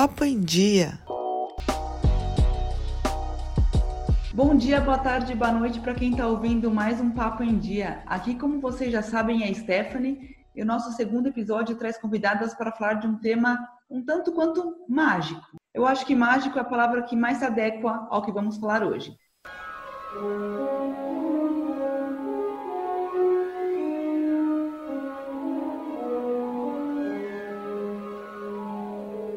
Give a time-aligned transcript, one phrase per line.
[0.00, 0.98] Papo em Dia.
[4.32, 8.02] Bom dia, boa tarde, boa noite para quem está ouvindo mais um Papo em Dia.
[8.06, 12.54] Aqui, como vocês já sabem, é a Stephanie e o nosso segundo episódio traz convidadas
[12.54, 13.58] para falar de um tema
[13.90, 15.46] um tanto quanto mágico.
[15.74, 18.82] Eu acho que mágico é a palavra que mais se adequa ao que vamos falar
[18.82, 19.14] hoje.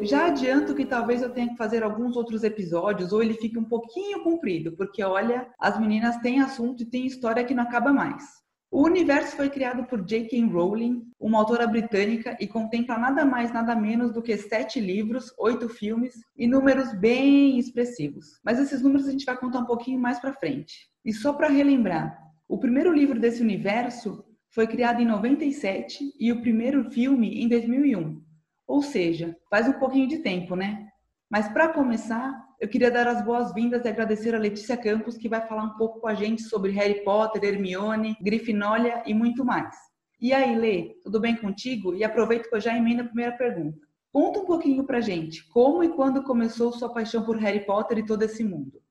[0.06, 3.64] Já adianto que talvez eu tenha que fazer alguns outros episódios ou ele fique um
[3.64, 8.24] pouquinho comprido, porque olha, as meninas têm assunto e têm história que não acaba mais.
[8.70, 10.46] O universo foi criado por J.K.
[10.48, 15.70] Rowling, uma autora britânica, e contempla nada mais, nada menos do que sete livros, oito
[15.70, 18.40] filmes e números bem expressivos.
[18.44, 20.90] Mas esses números a gente vai contar um pouquinho mais para frente.
[21.06, 26.42] E só para relembrar, o primeiro livro desse universo foi criado em 97 e o
[26.42, 28.23] primeiro filme em 2001.
[28.68, 30.88] Ou seja, faz um pouquinho de tempo, né?
[31.30, 35.46] Mas para começar, eu queria dar as boas-vindas e agradecer a Letícia Campos, que vai
[35.48, 39.76] falar um pouco com a gente sobre Harry Potter, Hermione, Grifinória e muito mais.
[40.22, 41.94] E aí, Lê, tudo bem contigo?
[41.94, 43.80] E aproveito que eu já emendo a primeira pergunta.
[44.12, 48.06] Conta um pouquinho pra gente, como e quando começou sua paixão por Harry Potter e
[48.06, 48.82] todo esse mundo?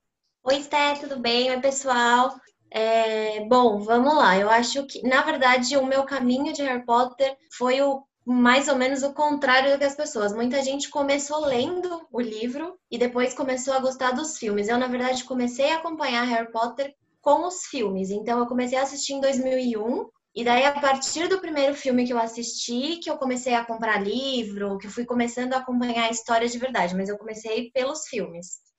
[0.43, 1.49] Oi, Sté, tudo bem?
[1.49, 2.35] Oi, pessoal.
[2.69, 4.37] É, bom, vamos lá.
[4.37, 8.75] Eu acho que, na verdade, o meu caminho de Harry Potter foi o mais ou
[8.75, 10.33] menos o contrário do que as pessoas.
[10.33, 14.67] Muita gente começou lendo o livro e depois começou a gostar dos filmes.
[14.67, 18.09] Eu, na verdade, comecei a acompanhar Harry Potter com os filmes.
[18.09, 20.07] Então, eu comecei a assistir em 2001.
[20.35, 24.01] E daí, a partir do primeiro filme que eu assisti, que eu comecei a comprar
[24.01, 26.95] livro, que eu fui começando a acompanhar a história de verdade.
[26.95, 28.72] Mas eu comecei pelos filmes.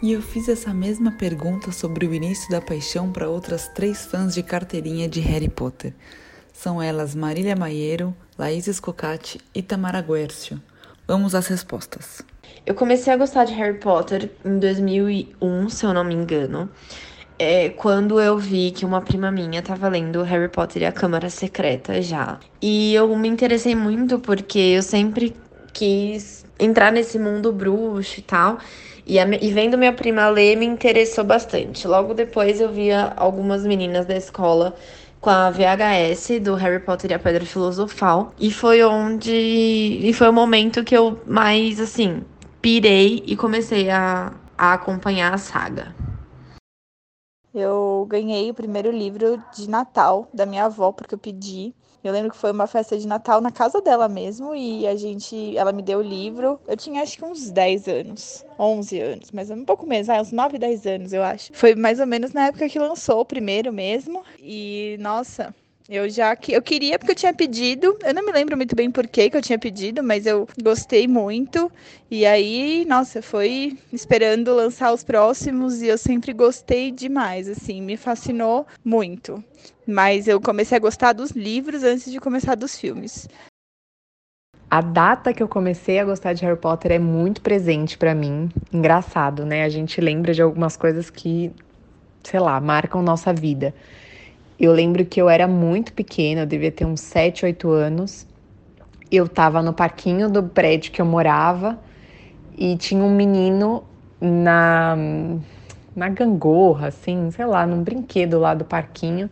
[0.00, 4.32] E eu fiz essa mesma pergunta sobre o início da paixão para outras três fãs
[4.32, 5.92] de carteirinha de Harry Potter.
[6.52, 10.62] São elas Marília Maiero, Laís Scocati e Tamara Guercio.
[11.04, 12.22] Vamos às respostas.
[12.64, 16.70] Eu comecei a gostar de Harry Potter em 2001, se eu não me engano.
[17.36, 21.28] É, quando eu vi que uma prima minha estava lendo Harry Potter e a Câmara
[21.28, 22.38] Secreta já.
[22.62, 25.34] E eu me interessei muito porque eu sempre
[25.72, 28.58] quis entrar nesse mundo bruxo e tal.
[29.08, 31.88] E, a, e vendo minha prima ler me interessou bastante.
[31.88, 34.76] Logo depois eu via algumas meninas da escola
[35.18, 38.34] com a VHS do Harry Potter e a Pedra Filosofal.
[38.38, 39.32] E foi onde.
[39.32, 42.22] E foi o momento que eu mais, assim,
[42.60, 45.94] pirei e comecei a, a acompanhar a saga.
[47.54, 51.74] Eu ganhei o primeiro livro de Natal da minha avó, porque eu pedi.
[52.02, 55.56] Eu lembro que foi uma festa de Natal na casa dela mesmo e a gente,
[55.56, 56.60] ela me deu o livro.
[56.66, 60.30] Eu tinha acho que uns 10 anos, 11 anos, mas um pouco menos, ah, uns
[60.30, 61.52] 9, 10 anos, eu acho.
[61.54, 64.22] Foi mais ou menos na época que lançou o primeiro mesmo.
[64.40, 65.52] E nossa,
[65.88, 67.96] eu já eu queria porque eu tinha pedido.
[68.04, 71.08] Eu não me lembro muito bem por que, que eu tinha pedido, mas eu gostei
[71.08, 71.72] muito.
[72.10, 77.96] E aí, nossa, foi esperando lançar os próximos e eu sempre gostei demais, assim, me
[77.96, 79.42] fascinou muito.
[79.90, 83.26] Mas eu comecei a gostar dos livros antes de começar dos filmes.
[84.70, 88.50] A data que eu comecei a gostar de Harry Potter é muito presente para mim.
[88.70, 89.64] Engraçado, né?
[89.64, 91.50] A gente lembra de algumas coisas que,
[92.22, 93.74] sei lá, marcam nossa vida.
[94.60, 98.26] Eu lembro que eu era muito pequena, eu devia ter uns 7, 8 anos.
[99.10, 101.78] Eu estava no parquinho do prédio que eu morava
[102.58, 103.84] e tinha um menino
[104.20, 104.94] na,
[105.96, 109.30] na gangorra, assim, sei lá, num brinquedo lá do parquinho.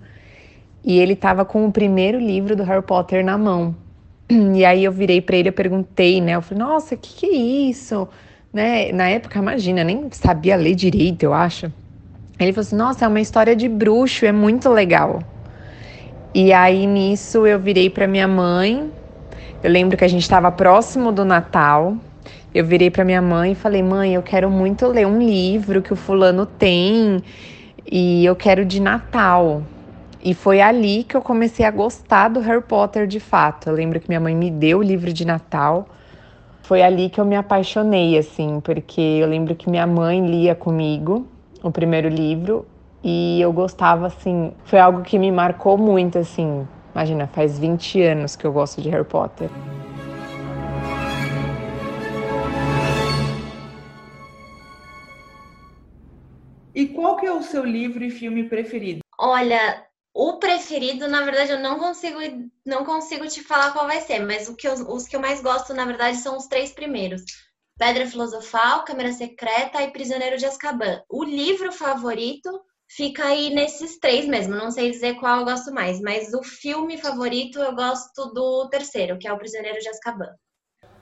[0.86, 3.74] E ele estava com o primeiro livro do Harry Potter na mão.
[4.30, 6.36] E aí eu virei para ele, eu perguntei, né?
[6.36, 7.36] Eu falei, nossa, o que, que é
[7.70, 8.08] isso?
[8.52, 8.90] Né?
[8.92, 11.70] Na época, imagina, nem sabia ler direito, eu acho.
[12.38, 15.22] Ele falou assim: Nossa, é uma história de bruxo, é muito legal.
[16.34, 18.90] E aí nisso eu virei para minha mãe.
[19.62, 21.96] Eu lembro que a gente estava próximo do Natal.
[22.54, 25.92] Eu virei para minha mãe e falei: Mãe, eu quero muito ler um livro que
[25.92, 27.22] o fulano tem
[27.90, 29.62] e eu quero de Natal.
[30.26, 33.68] E foi ali que eu comecei a gostar do Harry Potter de fato.
[33.68, 35.88] Eu lembro que minha mãe me deu o livro de Natal.
[36.64, 41.28] Foi ali que eu me apaixonei, assim, porque eu lembro que minha mãe lia comigo
[41.62, 42.66] o primeiro livro
[43.04, 46.66] e eu gostava assim, foi algo que me marcou muito assim.
[46.92, 49.48] Imagina, faz 20 anos que eu gosto de Harry Potter.
[56.74, 58.98] E qual que é o seu livro e filme preferido?
[59.16, 59.86] Olha,
[60.16, 62.18] o preferido, na verdade, eu não consigo
[62.64, 65.74] não consigo te falar qual vai ser, mas que eu, os que eu mais gosto,
[65.74, 67.22] na verdade, são os três primeiros.
[67.78, 71.02] Pedra Filosofal, Câmara Secreta e Prisioneiro de Azkaban.
[71.10, 72.48] O livro favorito
[72.88, 74.54] fica aí nesses três mesmo.
[74.54, 79.18] Não sei dizer qual eu gosto mais, mas o filme favorito eu gosto do terceiro,
[79.18, 80.30] que é O Prisioneiro de Azkaban.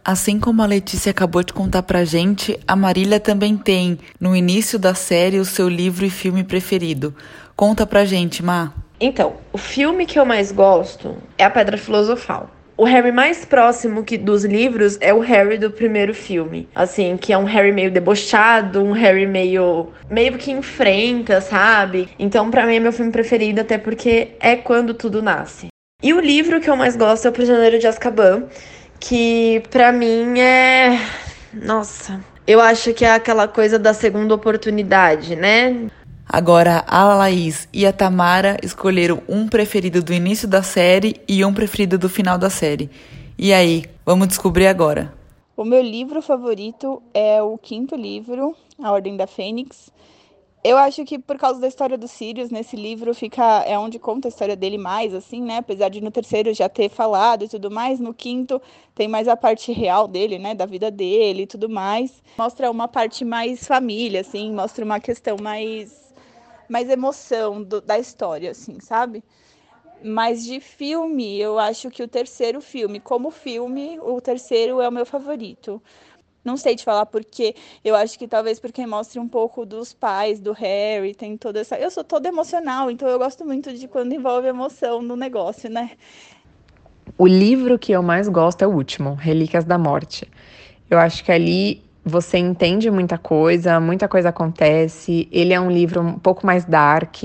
[0.04, 4.76] Assim como a Letícia acabou de contar pra gente, a Marília também tem, no início
[4.76, 7.14] da série, o seu livro e filme preferido.
[7.54, 8.83] Conta pra gente, Má.
[9.00, 12.50] Então, o filme que eu mais gosto é A Pedra Filosofal.
[12.76, 16.68] O Harry mais próximo que dos livros é o Harry do primeiro filme.
[16.74, 22.08] Assim, que é um Harry meio debochado, um Harry meio meio que enfrenta, sabe?
[22.18, 25.68] Então, para mim é meu filme preferido até porque é quando tudo nasce.
[26.02, 28.44] E o livro que eu mais gosto é O Prisioneiro de Azkaban,
[28.98, 30.98] que para mim é
[31.62, 35.86] nossa, eu acho que é aquela coisa da segunda oportunidade, né?
[36.26, 41.52] Agora, a Laís e a Tamara escolheram um preferido do início da série e um
[41.52, 42.90] preferido do final da série.
[43.38, 45.12] E aí, vamos descobrir agora.
[45.56, 49.92] O meu livro favorito é o quinto livro, A Ordem da Fênix.
[50.64, 54.26] Eu acho que por causa da história do Sirius, nesse livro fica é onde conta
[54.26, 55.58] a história dele mais, assim, né?
[55.58, 58.60] Apesar de no terceiro já ter falado e tudo mais, no quinto
[58.94, 60.54] tem mais a parte real dele, né?
[60.54, 62.22] Da vida dele e tudo mais.
[62.38, 66.03] Mostra uma parte mais família, assim, mostra uma questão mais
[66.68, 69.22] mais emoção do, da história, assim, sabe?
[70.02, 74.92] Mas de filme, eu acho que o terceiro filme, como filme, o terceiro é o
[74.92, 75.82] meu favorito.
[76.44, 80.40] Não sei te falar porque, eu acho que talvez porque mostre um pouco dos pais,
[80.40, 81.78] do Harry, tem toda essa.
[81.78, 85.92] Eu sou toda emocional, então eu gosto muito de quando envolve emoção no negócio, né?
[87.16, 90.28] O livro que eu mais gosto é o último, Relíquias da Morte.
[90.90, 95.26] Eu acho que ali você entende muita coisa, muita coisa acontece.
[95.32, 97.24] Ele é um livro um pouco mais dark.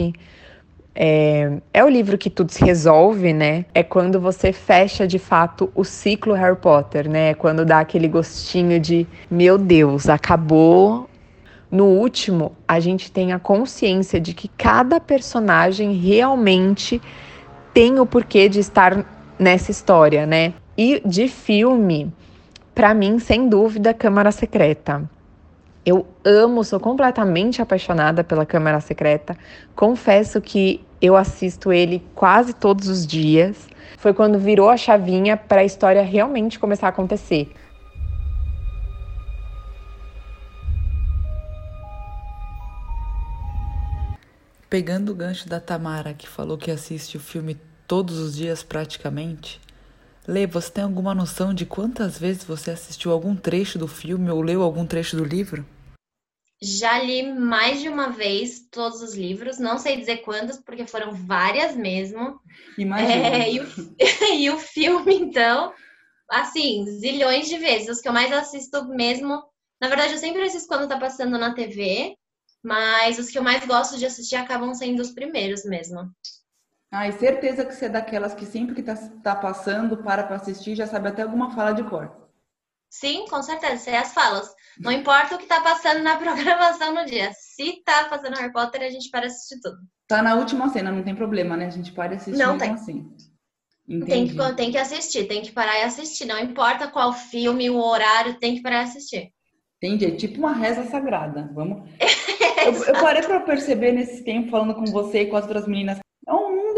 [0.96, 3.66] É, é, o livro que tudo se resolve, né?
[3.74, 7.30] É quando você fecha de fato o ciclo Harry Potter, né?
[7.30, 11.10] É quando dá aquele gostinho de, meu Deus, acabou.
[11.70, 17.02] No último, a gente tem a consciência de que cada personagem realmente
[17.74, 19.06] tem o porquê de estar
[19.38, 20.54] nessa história, né?
[20.78, 22.12] E de filme,
[22.74, 25.10] para mim, sem dúvida, Câmara Secreta.
[25.86, 29.38] Eu amo, sou completamente apaixonada pela Câmara Secreta.
[29.76, 33.68] Confesso que eu assisto ele quase todos os dias.
[33.98, 37.52] Foi quando virou a chavinha para a história realmente começar a acontecer.
[44.70, 47.58] Pegando o gancho da Tamara, que falou que assiste o filme
[47.88, 49.60] todos os dias praticamente,
[50.30, 54.44] Lê, você tem alguma noção de quantas vezes você assistiu algum trecho do filme ou
[54.44, 55.66] leu algum trecho do livro?
[56.62, 61.16] Já li mais de uma vez todos os livros, não sei dizer quantas, porque foram
[61.16, 62.40] várias mesmo.
[62.78, 63.12] Imagina.
[63.12, 63.68] É, e, o,
[64.38, 65.74] e o filme, então,
[66.30, 67.90] assim, zilhões de vezes.
[67.90, 69.44] Os que eu mais assisto mesmo.
[69.82, 72.16] Na verdade, eu sempre assisto quando tá passando na TV,
[72.62, 76.08] mas os que eu mais gosto de assistir acabam sendo os primeiros mesmo.
[76.92, 80.76] Ai, certeza que você é daquelas que sempre que tá, tá passando, para para assistir,
[80.76, 82.12] já sabe até alguma fala de cor.
[82.90, 84.52] Sim, com certeza, sei as falas.
[84.80, 87.32] Não importa o que tá passando na programação no dia.
[87.34, 89.78] Se tá fazendo Harry Potter, a gente para assistir tudo.
[90.08, 91.68] Tá na última cena, não tem problema, né?
[91.68, 92.72] A gente pode assistir não tem.
[92.72, 93.08] assim.
[94.06, 96.26] Tem que, tem que assistir, tem que parar e assistir.
[96.26, 99.32] Não importa qual filme, o horário, tem que parar e assistir.
[99.78, 101.50] Entendi, é tipo uma reza sagrada.
[101.54, 101.88] Vamos.
[102.66, 106.00] eu, eu parei para perceber nesse tempo falando com você e com as outras meninas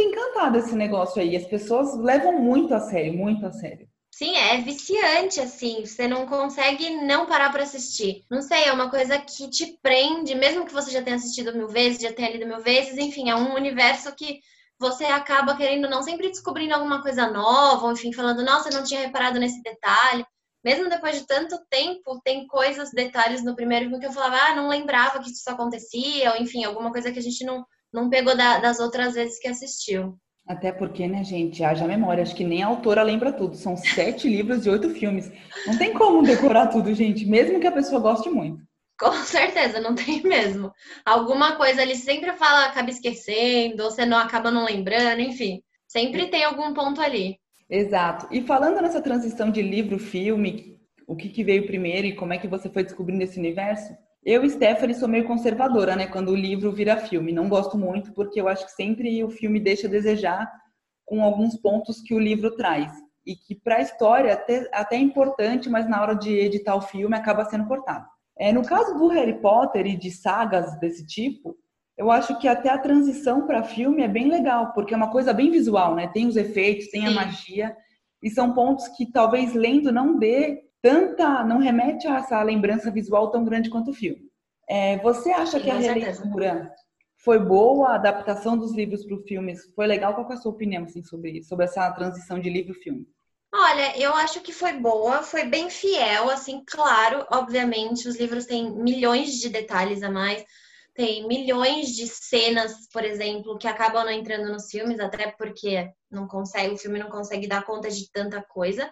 [0.01, 1.35] mundo encantado esse negócio aí.
[1.35, 3.87] As pessoas levam muito a sério, muito a sério.
[4.13, 5.85] Sim, é viciante, assim.
[5.85, 8.23] Você não consegue não parar para assistir.
[8.29, 11.67] Não sei, é uma coisa que te prende, mesmo que você já tenha assistido mil
[11.67, 14.39] vezes, já tenha lido mil vezes, enfim, é um universo que
[14.77, 18.83] você acaba querendo não sempre descobrindo alguma coisa nova, ou enfim, falando, nossa, eu não
[18.83, 20.25] tinha reparado nesse detalhe.
[20.63, 24.55] Mesmo depois de tanto tempo, tem coisas, detalhes no primeiro filme que eu falava, ah,
[24.55, 28.35] não lembrava que isso acontecia, ou enfim, alguma coisa que a gente não, não pegou
[28.35, 30.17] da, das outras vezes que assistiu.
[30.47, 32.23] Até porque, né, gente, haja memória.
[32.23, 33.55] Acho que nem a autora lembra tudo.
[33.55, 35.31] São sete livros e oito filmes.
[35.65, 38.61] Não tem como decorar tudo, gente, mesmo que a pessoa goste muito.
[38.99, 40.71] Com certeza, não tem mesmo.
[41.05, 45.61] Alguma coisa ali sempre fala, acaba esquecendo, ou você não acaba não lembrando, enfim.
[45.87, 47.39] Sempre tem algum ponto ali.
[47.69, 48.27] Exato.
[48.31, 52.47] E falando nessa transição de livro-filme, o que, que veio primeiro e como é que
[52.47, 53.91] você foi descobrindo esse universo?
[54.23, 56.05] Eu, Stephanie, sou meio conservadora, né?
[56.05, 57.31] Quando o livro vira filme.
[57.31, 60.51] Não gosto muito, porque eu acho que sempre o filme deixa a desejar
[61.05, 62.91] com alguns pontos que o livro traz.
[63.25, 66.81] E que para a história até, até é importante, mas na hora de editar o
[66.81, 68.05] filme acaba sendo cortado.
[68.37, 71.55] É, no caso do Harry Potter e de sagas desse tipo,
[71.97, 75.33] eu acho que até a transição para filme é bem legal, porque é uma coisa
[75.33, 76.07] bem visual, né?
[76.07, 77.75] Tem os efeitos, tem a magia,
[78.21, 83.29] e são pontos que talvez lendo não dê tanta, não remete a essa lembrança visual
[83.31, 84.29] tão grande quanto o filme.
[84.69, 86.73] É, você acha que a releitura
[87.17, 89.59] Foi boa a adaptação dos livros para os filmes?
[89.75, 90.15] Foi legal?
[90.15, 93.05] Qual é a sua opinião assim, sobre, sobre essa transição de livro-filme?
[93.53, 98.71] Olha, eu acho que foi boa, foi bem fiel, assim, claro, obviamente, os livros têm
[98.71, 100.43] milhões de detalhes a mais,
[100.93, 106.27] tem milhões de cenas, por exemplo, que acabam não entrando nos filmes, até porque não
[106.27, 108.89] consegue, o filme não consegue dar conta de tanta coisa.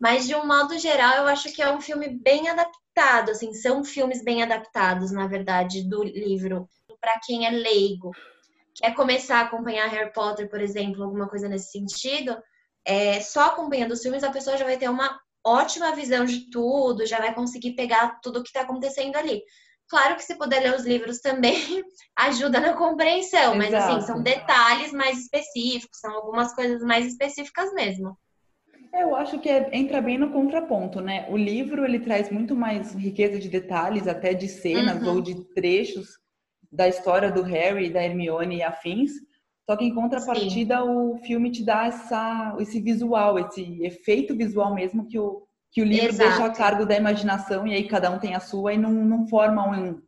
[0.00, 3.84] Mas de um modo geral, eu acho que é um filme bem adaptado, assim, são
[3.84, 6.68] filmes bem adaptados, na verdade, do livro
[7.00, 8.12] para quem é leigo.
[8.74, 12.36] Quer começar a acompanhar Harry Potter, por exemplo, alguma coisa nesse sentido,
[12.84, 17.06] é, só acompanhando os filmes a pessoa já vai ter uma ótima visão de tudo,
[17.06, 19.42] já vai conseguir pegar tudo o que está acontecendo ali.
[19.88, 21.84] Claro que se puder ler os livros também
[22.16, 28.16] ajuda na compreensão, mas assim, são detalhes mais específicos, são algumas coisas mais específicas mesmo.
[28.92, 31.26] Eu acho que é, entra bem no contraponto, né?
[31.30, 35.14] O livro ele traz muito mais riqueza de detalhes, até de cenas uhum.
[35.14, 36.18] ou de trechos
[36.70, 39.12] da história do Harry, da Hermione e afins.
[39.64, 40.88] Só que em contrapartida, Sim.
[40.88, 45.84] o filme te dá essa, esse visual, esse efeito visual mesmo que o, que o
[45.84, 46.28] livro Exato.
[46.28, 49.26] deixa a cargo da imaginação e aí cada um tem a sua e não, não
[49.26, 50.02] forma um,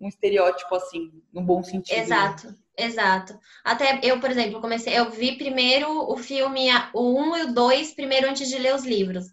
[0.00, 1.98] um estereótipo assim, no bom sentido.
[1.98, 3.38] Exato, exato.
[3.64, 7.94] Até eu, por exemplo, comecei, eu vi primeiro o filme, o 1 e o 2,
[7.94, 9.26] primeiro antes de ler os livros.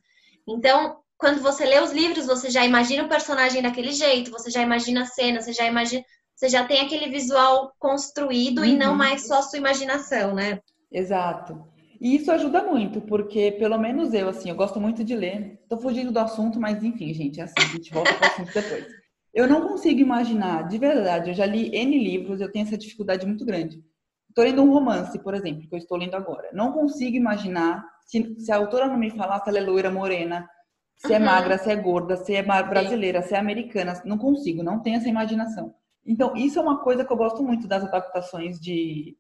[0.47, 4.61] Então, quando você lê os livros, você já imagina o personagem daquele jeito, você já
[4.61, 6.03] imagina a cena, você já imagina,
[6.35, 8.65] você já tem aquele visual construído uhum.
[8.65, 8.97] e não uhum.
[8.97, 10.59] mais só a sua imaginação, né?
[10.91, 11.63] Exato.
[12.01, 15.59] E isso ajuda muito, porque pelo menos eu, assim, eu gosto muito de ler.
[15.69, 18.53] Tô fugindo do assunto, mas enfim, gente, é assim, a gente volta para o assunto
[18.53, 18.87] depois.
[19.33, 23.25] Eu não consigo imaginar, de verdade, eu já li N livros, eu tenho essa dificuldade
[23.25, 23.81] muito grande.
[24.27, 26.49] Estou lendo um romance, por exemplo, que eu estou lendo agora.
[26.53, 30.49] Não consigo imaginar, se, se a autora não me falar se ela é loira, morena,
[30.95, 31.23] se é uhum.
[31.23, 33.29] é magra, se é gorda, se é brasileira, Sim.
[33.29, 34.01] se é americana.
[34.05, 35.73] Não consigo, não tenho essa imaginação.
[36.05, 39.17] Então, isso é uma coisa que eu gosto muito das adaptações de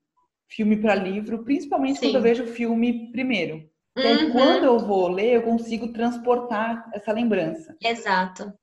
[0.47, 2.07] filme para livro, principalmente Sim.
[2.07, 3.69] quando eu vejo o filme primeiro.
[3.97, 4.31] Uhum.
[4.31, 7.75] quando eu vou ler, eu consigo transportar essa lembrança.
[7.83, 8.53] Exato.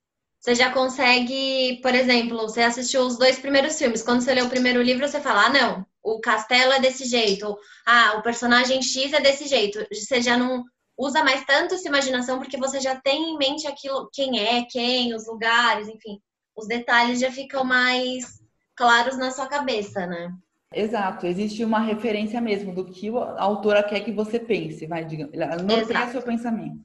[0.40, 4.02] Você já consegue, por exemplo, você assistiu os dois primeiros filmes.
[4.02, 7.46] Quando você lê o primeiro livro, você fala: ah, não, o castelo é desse jeito.
[7.46, 9.84] Ou, ah, o personagem X é desse jeito.
[9.92, 10.64] Você já não
[10.96, 15.14] usa mais tanto essa imaginação porque você já tem em mente aquilo, quem é, quem,
[15.14, 16.20] os lugares, enfim.
[16.56, 18.40] Os detalhes já ficam mais
[18.76, 20.32] claros na sua cabeça, né?
[20.74, 25.32] Exato, existe uma referência mesmo do que a autora quer que você pense, vai, digamos,
[25.32, 26.80] ela norteia seu pensamento.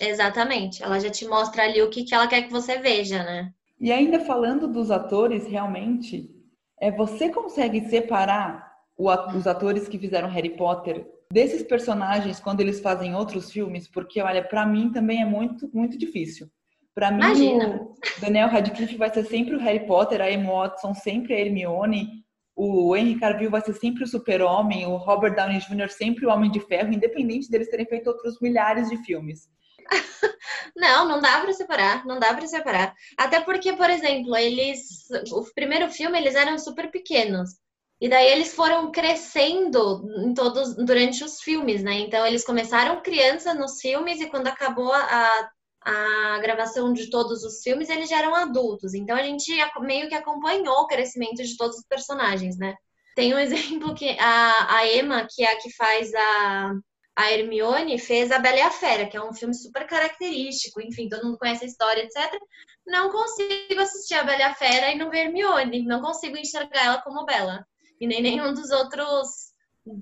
[0.00, 3.52] Exatamente, ela já te mostra ali o que, que ela quer que você veja, né?
[3.80, 6.30] E ainda falando dos atores, realmente,
[6.80, 12.80] é você consegue separar o, os atores que fizeram Harry Potter desses personagens quando eles
[12.80, 13.88] fazem outros filmes?
[13.88, 16.46] Porque, olha, para mim também é muito, muito difícil.
[16.94, 17.80] Para mim, Imagina.
[17.80, 22.22] o Daniel Radcliffe vai ser sempre o Harry Potter, a Emma Watson sempre a Hermione,
[22.54, 25.88] o Henry Cavill vai ser sempre o super-homem, o Robert Downey Jr.
[25.88, 29.48] sempre o Homem de Ferro, independente deles terem feito outros milhares de filmes.
[30.76, 32.94] Não, não dá para separar, não dá para separar.
[33.16, 37.50] Até porque, por exemplo, eles, o primeiro filme eles eram super pequenos.
[38.00, 42.00] E daí eles foram crescendo em todos durante os filmes, né?
[42.00, 45.50] Então eles começaram criança nos filmes e quando acabou a,
[45.84, 48.92] a gravação de todos os filmes, eles já eram adultos.
[48.94, 52.74] Então a gente meio que acompanhou o crescimento de todos os personagens, né?
[53.14, 56.72] Tem um exemplo que a, a Emma, que é a que faz a,
[57.14, 61.08] a Hermione, fez A Bela e a Fera, que é um filme super característico, enfim,
[61.08, 62.40] todo mundo conhece a história, etc.
[62.86, 66.84] Não consigo assistir A Bela e a Fera e não ver Hermione, não consigo enxergar
[66.84, 67.66] ela como Bela.
[68.00, 69.52] E nem nenhum dos outros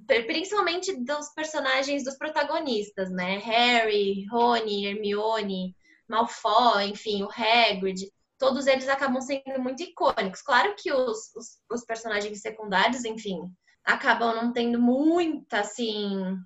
[0.06, 3.38] principalmente dos personagens dos protagonistas, né?
[3.38, 5.74] Harry, Rony, Hermione,
[6.08, 10.42] Malfoy, enfim, o Hagrid, todos eles acabam sendo muito icônicos.
[10.42, 13.50] Claro que os, os, os personagens secundários, enfim,
[13.84, 16.36] acabam não tendo muita, assim...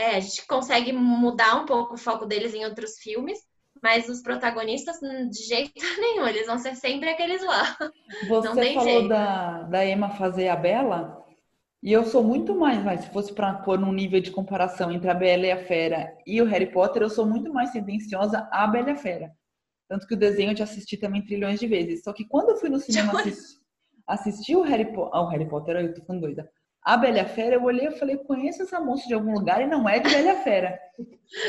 [0.00, 3.38] É, a gente consegue mudar um pouco o foco deles em outros filmes,
[3.82, 7.76] mas os protagonistas, de jeito nenhum, eles vão ser sempre aqueles lá.
[8.26, 11.22] Você falou da, da Emma fazer a Bela,
[11.82, 15.10] e eu sou muito mais, mas se fosse para pôr num nível de comparação entre
[15.10, 18.66] a Bela e a Fera e o Harry Potter, eu sou muito mais tendenciosa à
[18.66, 19.30] Bela e a Fera.
[19.86, 22.02] Tanto que o desenho eu já assisti também trilhões de vezes.
[22.02, 23.58] Só que quando eu fui no cinema assistir,
[24.06, 26.50] assistir o Harry, po ah, o Harry Potter, eu tô ficando doida.
[26.82, 29.88] A Bela Fera, eu olhei e falei, conheço essa moça de algum lugar e não
[29.88, 30.78] é de Bela Fera.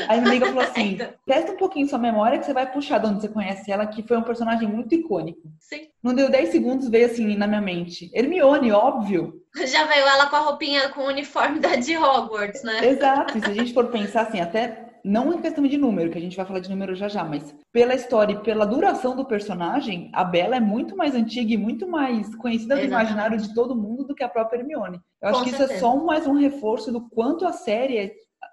[0.08, 3.06] Aí minha amiga falou assim, testa um pouquinho sua memória que você vai puxar de
[3.06, 5.40] onde você conhece ela, que foi um personagem muito icônico.
[5.58, 5.88] Sim.
[6.02, 8.10] Não deu 10 segundos, veio assim na minha mente.
[8.14, 9.42] Hermione, óbvio.
[9.66, 12.86] Já veio ela com a roupinha, com o uniforme da de Hogwarts, né?
[12.86, 13.36] Exato.
[13.36, 16.20] E se a gente for pensar assim, até não em questão de número, que a
[16.20, 20.10] gente vai falar de número já já, mas pela história e pela duração do personagem,
[20.12, 24.04] a Bella é muito mais antiga e muito mais conhecida do imaginário de todo mundo
[24.04, 25.00] do que a própria Hermione.
[25.20, 25.74] Eu acho Com que certeza.
[25.74, 28.12] isso é só mais um reforço do quanto a série é,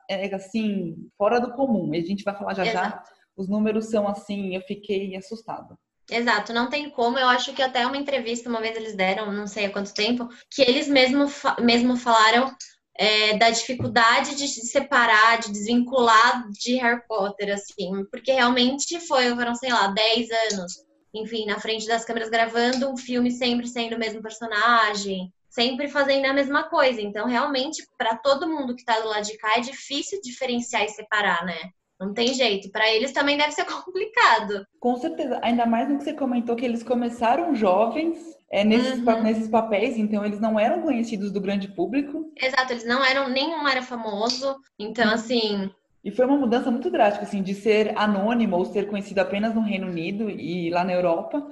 [0.10, 1.94] é assim, fora do comum.
[1.94, 2.90] E a gente vai falar já Exato.
[2.90, 3.04] já.
[3.38, 5.78] Os números são assim, eu fiquei assustada.
[6.12, 7.20] Exato, não tem como.
[7.20, 10.28] Eu acho que até uma entrevista, uma vez eles deram, não sei há quanto tempo,
[10.50, 11.26] que eles mesmo,
[11.62, 12.52] mesmo falaram
[13.00, 19.34] é, da dificuldade de se separar, de desvincular de Harry Potter, assim, porque realmente foi,
[19.34, 20.74] foram, sei lá, 10 anos,
[21.14, 26.26] enfim, na frente das câmeras gravando um filme sempre sendo o mesmo personagem, sempre fazendo
[26.26, 27.00] a mesma coisa.
[27.00, 30.90] Então, realmente, para todo mundo que está do lado de cá, é difícil diferenciar e
[30.90, 31.58] separar, né?
[31.98, 32.70] Não tem jeito.
[32.70, 34.66] Para eles também deve ser complicado.
[34.78, 35.40] Com certeza.
[35.42, 39.24] Ainda mais no que você comentou que eles começaram jovens é, nesses, uhum.
[39.24, 42.32] nesses papéis, então eles não eram conhecidos do grande público.
[42.36, 44.56] Exato, eles não eram, nenhum era famoso.
[44.78, 45.70] Então, assim.
[46.04, 49.62] E foi uma mudança muito drástica, assim, de ser anônimo ou ser conhecido apenas no
[49.62, 51.46] Reino Unido e lá na Europa,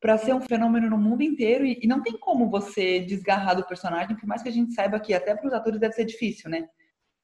[0.00, 1.64] para ser um fenômeno no mundo inteiro.
[1.64, 4.98] E, e, não tem como você desgarrar do personagem, por mais que a gente saiba
[4.98, 6.66] que até para os atores deve ser difícil, né?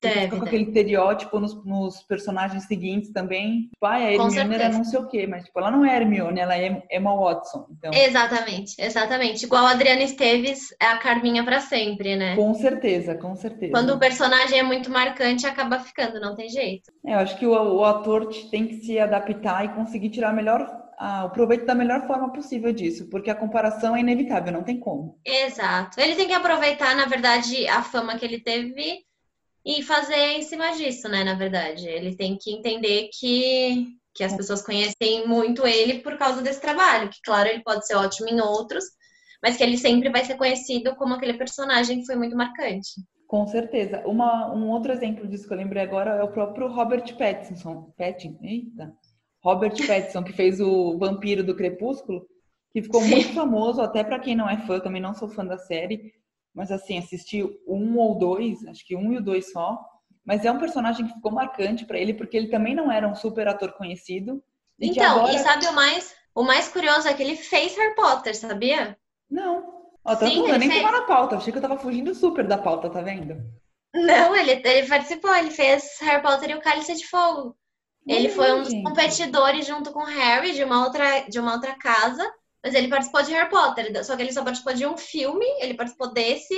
[0.01, 3.71] Deve, com aquele estereótipo nos, nos, personagens seguintes também.
[3.81, 6.41] Pai, tipo, a Hermione era não sei o quê, mas tipo, ela não é Hermione,
[6.41, 7.67] ela é Emma Watson.
[7.71, 7.91] Então...
[7.93, 9.45] Exatamente, exatamente.
[9.45, 12.37] Igual a Adriana Esteves é a Carminha para sempre, né?
[12.37, 13.73] Com certeza, com certeza.
[13.73, 16.93] Quando o personagem é muito marcante, acaba ficando, não tem jeito.
[17.05, 20.87] É, eu acho que o, o ator tem que se adaptar e conseguir tirar melhor
[20.99, 24.81] ah, o proveito da melhor forma possível disso, porque a comparação é inevitável, não tem
[24.81, 25.19] como.
[25.25, 26.01] Exato.
[26.01, 29.06] Ele tem que aproveitar, na verdade, a fama que ele teve
[29.67, 31.25] e fazer em cima disso, né?
[31.25, 36.41] Na verdade, ele tem que entender que, que as pessoas conhecem muito ele por causa
[36.41, 38.85] desse trabalho, que claro, ele pode ser ótimo em outros,
[39.43, 42.91] mas que ele sempre vai ser conhecido como aquele personagem que foi muito marcante.
[43.27, 44.07] Com certeza.
[44.07, 47.93] Uma, um outro exemplo disso que eu lembrei agora é o próprio Robert Pattinson.
[47.99, 48.93] Pattinson, eita.
[49.43, 52.25] Robert Pattinson, que fez o Vampiro do Crepúsculo,
[52.73, 53.11] que ficou Sim.
[53.11, 56.13] muito famoso, até para quem não é fã, também não sou fã da série,
[56.57, 59.79] mas assim, assisti um ou dois, acho que um e o dois só.
[60.25, 63.15] Mas é um personagem que ficou marcante para ele, porque ele também não era um
[63.15, 64.43] super ator conhecido.
[64.81, 65.35] E então, agora...
[65.35, 66.17] e sabe o mais?
[66.35, 68.99] O mais curioso é que ele fez Harry Potter, sabia?
[69.31, 69.85] Não.
[70.03, 70.83] Ó, tanto Sim, eu nem fez...
[70.83, 73.37] tava na pauta, achei que eu tava fugindo super da pauta, tá vendo?
[73.95, 77.55] Não, ele, ele participou, ele fez Harry Potter e o Cálice de Fogo.
[78.07, 82.25] Ele foi um dos competidores junto com Harry de uma outra, de uma outra casa.
[82.67, 85.75] Mas ele participou de Harry Potter, só que ele só participou de um filme, ele
[85.75, 86.53] participou desse,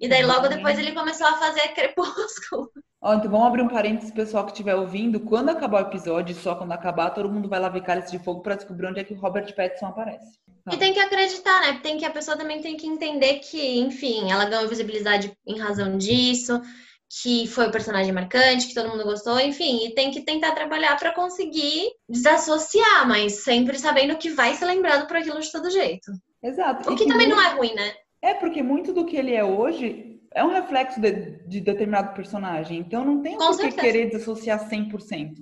[0.00, 2.70] e daí logo depois ele começou a fazer Crepúsculo.
[3.02, 5.18] Ó, então vamos abrir um parênteses, pessoal que estiver ouvindo.
[5.18, 8.42] Quando acabar o episódio, só quando acabar, todo mundo vai lá ver Cálice de Fogo
[8.42, 10.38] para descobrir onde é que o Robert Pattinson aparece.
[10.64, 10.72] Tá.
[10.72, 11.80] E tem que acreditar, né?
[11.82, 15.98] Tem que a pessoa também tem que entender que, enfim, ela ganhou visibilidade em razão
[15.98, 16.62] disso
[17.10, 20.98] que foi o personagem marcante, que todo mundo gostou, enfim, e tem que tentar trabalhar
[20.98, 26.12] para conseguir desassociar, mas sempre sabendo que vai ser lembrado por aquilo de todo jeito.
[26.42, 26.90] Exato.
[26.90, 27.40] O que, que também muito...
[27.40, 27.94] não é ruim, né?
[28.20, 31.12] É, porque muito do que ele é hoje é um reflexo de,
[31.46, 35.32] de determinado personagem, então não tem por que querer desassociar 100%.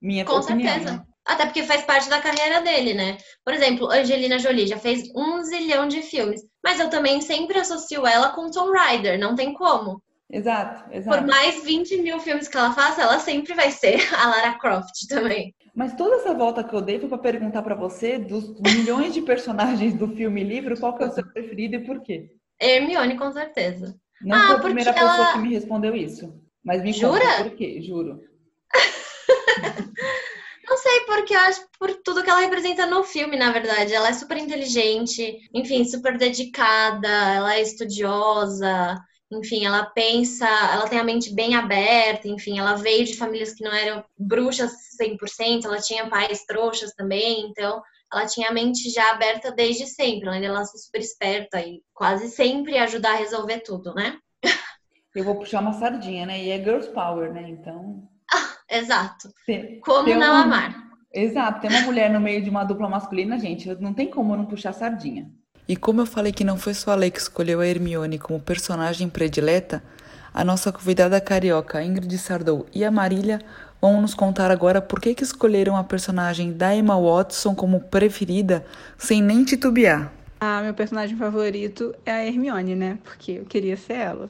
[0.00, 0.70] Minha Com opinião.
[0.70, 0.96] certeza.
[0.98, 1.06] Né?
[1.24, 3.16] Até porque faz parte da carreira dele, né?
[3.42, 8.06] Por exemplo, Angelina Jolie já fez um zilhão de filmes, mas eu também sempre associo
[8.06, 10.02] ela com Tom Rider, não tem como.
[10.30, 11.18] Exato, exato.
[11.18, 15.06] Por mais 20 mil filmes que ela faça, ela sempre vai ser a Lara Croft
[15.08, 15.54] também.
[15.74, 19.22] Mas toda essa volta que eu dei foi para perguntar para você, dos milhões de
[19.22, 22.30] personagens do filme e livro, qual que é o seu preferido e por quê?
[22.60, 23.94] Hermione, com certeza.
[24.22, 25.32] Não ah, foi a primeira pessoa ela...
[25.32, 26.32] que me respondeu isso.
[26.64, 27.42] Mas me Jura?
[27.42, 28.20] por quê, juro.
[30.66, 33.92] Não sei, porque eu acho por tudo que ela representa no filme, na verdade.
[33.92, 38.98] Ela é super inteligente, enfim, super dedicada, ela é estudiosa,
[39.32, 43.64] enfim, ela pensa, ela tem a mente bem aberta, enfim, ela veio de famílias que
[43.64, 47.82] não eram bruxas 100%, ela tinha pais trouxas também, então
[48.12, 52.28] ela tinha a mente já aberta desde sempre, além dela ser super esperta e quase
[52.28, 54.18] sempre ajudar a resolver tudo, né?
[55.14, 56.42] Eu vou puxar uma sardinha, né?
[56.42, 57.48] E é Girls Power, né?
[57.48, 58.08] Então.
[58.32, 59.32] Ah, exato.
[59.46, 60.42] Tem, como tem não uma...
[60.42, 60.84] amar?
[61.12, 64.46] Exato, tem uma mulher no meio de uma dupla masculina, gente, não tem como não
[64.46, 65.30] puxar sardinha.
[65.66, 68.38] E como eu falei que não foi só a Lei que escolheu a Hermione como
[68.38, 69.82] personagem predileta,
[70.32, 73.40] a nossa convidada carioca Ingrid Sardou e a Marília
[73.80, 78.64] vão nos contar agora por que, que escolheram a personagem da Emma Watson como preferida
[78.98, 80.12] sem nem titubear.
[80.40, 82.98] Ah, meu personagem favorito é a Hermione, né?
[83.02, 84.28] Porque eu queria ser ela.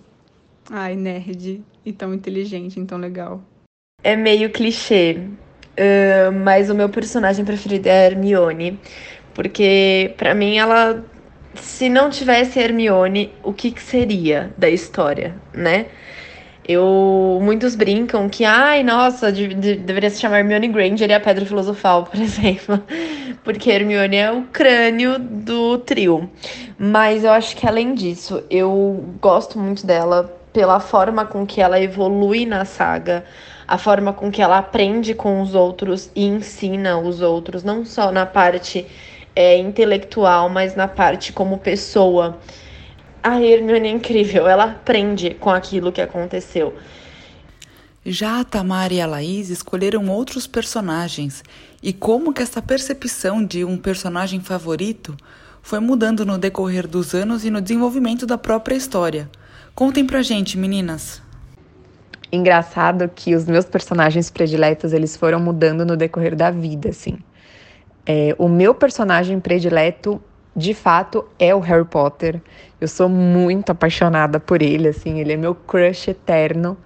[0.71, 3.43] Ai, nerd e tão inteligente e tão legal.
[4.03, 8.79] É meio clichê, uh, mas o meu personagem preferido é a Hermione,
[9.35, 11.05] porque para mim ela
[11.57, 15.87] se não tivesse Hermione, o que, que seria da história, né?
[16.67, 21.21] Eu muitos brincam que, ai, nossa, de, de, deveria se chamar Hermione Granger e a
[21.21, 22.83] Pedra Filosofal, por exemplo,
[23.43, 26.31] porque Hermione é o crânio do trio.
[26.79, 31.81] Mas eu acho que além disso, eu gosto muito dela pela forma com que ela
[31.81, 33.25] evolui na saga,
[33.67, 38.11] a forma com que ela aprende com os outros e ensina os outros, não só
[38.11, 38.87] na parte
[39.35, 42.39] é, intelectual, mas na parte como pessoa
[43.23, 46.75] a Hermione é incrível, ela aprende com aquilo que aconteceu.
[48.05, 51.43] Já a Tamara e a Laís escolheram outros personagens
[51.83, 55.17] e como que essa percepção de um personagem favorito
[55.63, 59.31] foi mudando no decorrer dos anos e no desenvolvimento da própria história.
[59.75, 61.23] Contem pra gente, meninas.
[62.31, 67.17] Engraçado que os meus personagens prediletos eles foram mudando no decorrer da vida, assim.
[68.07, 70.21] É, o meu personagem predileto
[70.55, 72.41] de fato é o Harry Potter.
[72.81, 76.77] Eu sou muito apaixonada por ele, assim, ele é meu crush eterno.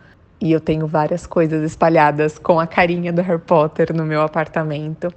[0.40, 5.12] E eu tenho várias coisas espalhadas com a carinha do Harry Potter no meu apartamento.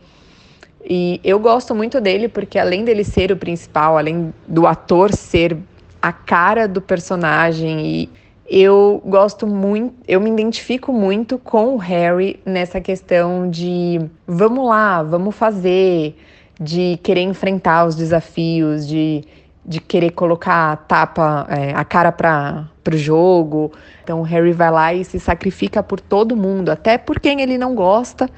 [0.83, 5.55] E eu gosto muito dele porque além dele ser o principal, além do ator ser
[6.01, 8.09] a cara do personagem e
[8.53, 15.01] eu gosto muito, eu me identifico muito com o Harry nessa questão de vamos lá,
[15.01, 16.17] vamos fazer,
[16.59, 19.23] de querer enfrentar os desafios, de,
[19.65, 23.71] de querer colocar a tapa, é, a cara para o jogo.
[24.03, 27.57] Então o Harry vai lá e se sacrifica por todo mundo, até por quem ele
[27.57, 28.29] não gosta.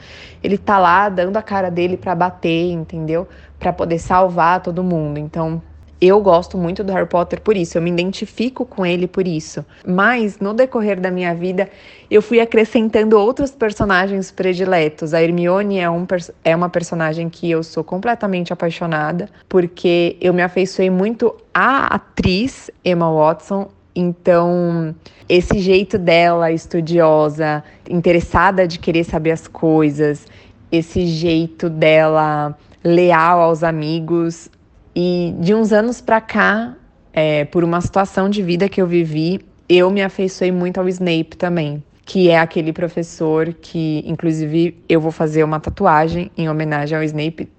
[0.43, 3.27] Ele tá lá dando a cara dele para bater, entendeu?
[3.57, 5.17] Para poder salvar todo mundo.
[5.17, 5.59] Então
[6.07, 9.65] eu gosto muito do Harry Potter por isso, eu me identifico com ele por isso.
[9.85, 11.69] Mas no decorrer da minha vida,
[12.09, 15.13] eu fui acrescentando outros personagens prediletos.
[15.13, 16.05] A Hermione é, um,
[16.43, 22.69] é uma personagem que eu sou completamente apaixonada, porque eu me afeiçoei muito à atriz
[22.83, 23.69] Emma Watson.
[23.95, 24.95] Então,
[25.29, 30.25] esse jeito dela, estudiosa, interessada de querer saber as coisas,
[30.71, 34.49] esse jeito dela leal aos amigos,
[34.95, 36.75] e de uns anos para cá,
[37.11, 41.35] é, por uma situação de vida que eu vivi, eu me afeiçoei muito ao Snape
[41.37, 47.03] também, que é aquele professor que, inclusive, eu vou fazer uma tatuagem em homenagem ao
[47.03, 47.49] Snape,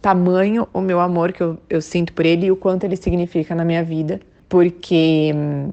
[0.00, 3.54] tamanho o meu amor que eu, eu sinto por ele e o quanto ele significa
[3.54, 5.70] na minha vida, porque hum,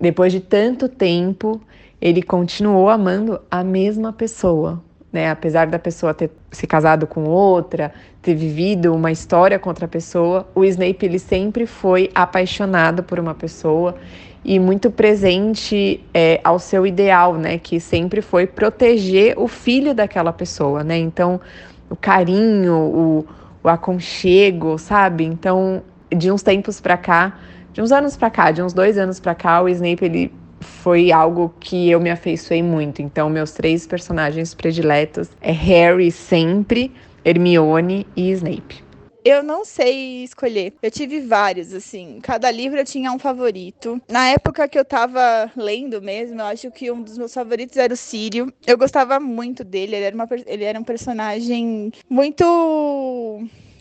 [0.00, 1.60] depois de tanto tempo,
[2.00, 5.30] ele continuou amando a mesma pessoa, né?
[5.30, 7.92] Apesar da pessoa ter se casado com outra,
[8.22, 13.34] ter vivido uma história com outra pessoa, o Snape ele sempre foi apaixonado por uma
[13.34, 13.94] pessoa
[14.42, 17.58] e muito presente é, ao seu ideal, né?
[17.58, 20.96] Que sempre foi proteger o filho daquela pessoa, né?
[20.96, 21.40] Então,
[21.90, 23.26] o carinho, o,
[23.62, 25.24] o aconchego, sabe?
[25.24, 27.38] Então, de uns tempos para cá,
[27.72, 30.32] de uns anos para cá, de uns dois anos para cá, o Snape ele
[30.66, 33.00] foi algo que eu me afeiçoei muito.
[33.00, 36.92] Então, meus três personagens prediletos é Harry sempre,
[37.24, 38.84] Hermione e Snape.
[39.24, 40.74] Eu não sei escolher.
[40.80, 42.20] Eu tive vários, assim.
[42.22, 44.00] Cada livro eu tinha um favorito.
[44.08, 47.92] Na época que eu tava lendo mesmo, eu acho que um dos meus favoritos era
[47.92, 48.52] o Sírio.
[48.64, 49.96] Eu gostava muito dele.
[49.96, 52.44] Ele era, uma, ele era um personagem muito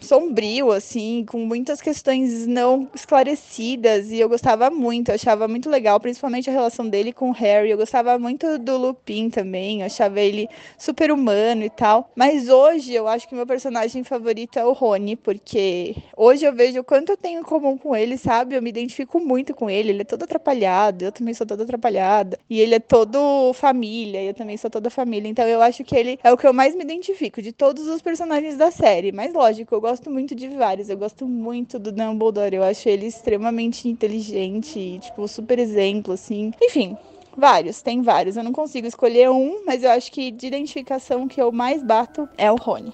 [0.05, 5.99] sombrio, assim, com muitas questões não esclarecidas, e eu gostava muito, eu achava muito legal,
[5.99, 10.19] principalmente a relação dele com o Harry, eu gostava muito do Lupin também, eu achava
[10.21, 14.73] ele super humano e tal, mas hoje eu acho que meu personagem favorito é o
[14.73, 18.61] Rony, porque hoje eu vejo o quanto eu tenho em comum com ele, sabe, eu
[18.61, 22.61] me identifico muito com ele, ele é todo atrapalhado, eu também sou toda atrapalhada, e
[22.61, 26.31] ele é todo família, eu também sou toda família, então eu acho que ele é
[26.31, 29.81] o que eu mais me identifico de todos os personagens da série, mas lógico, eu
[29.81, 30.89] gosto gosto muito de vários.
[30.89, 32.53] Eu gosto muito do Dumbledore.
[32.53, 36.51] Eu acho ele extremamente inteligente, tipo, super exemplo, assim.
[36.61, 36.97] Enfim,
[37.37, 38.35] vários, tem vários.
[38.35, 42.27] Eu não consigo escolher um, mas eu acho que de identificação que eu mais bato
[42.37, 42.91] é o Rony.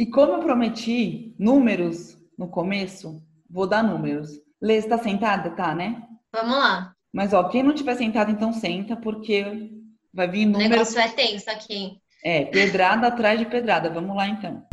[0.00, 4.30] E como eu prometi números no começo, vou dar números.
[4.58, 5.50] Lê, está sentada?
[5.50, 6.02] Tá, né?
[6.32, 6.94] Vamos lá.
[7.12, 9.70] Mas, ó, quem não tiver sentado, então senta, porque
[10.10, 10.68] vai vir números...
[10.68, 11.98] O negócio é tenso aqui.
[12.24, 13.90] É, pedrada atrás de pedrada.
[13.90, 14.66] Vamos lá, então.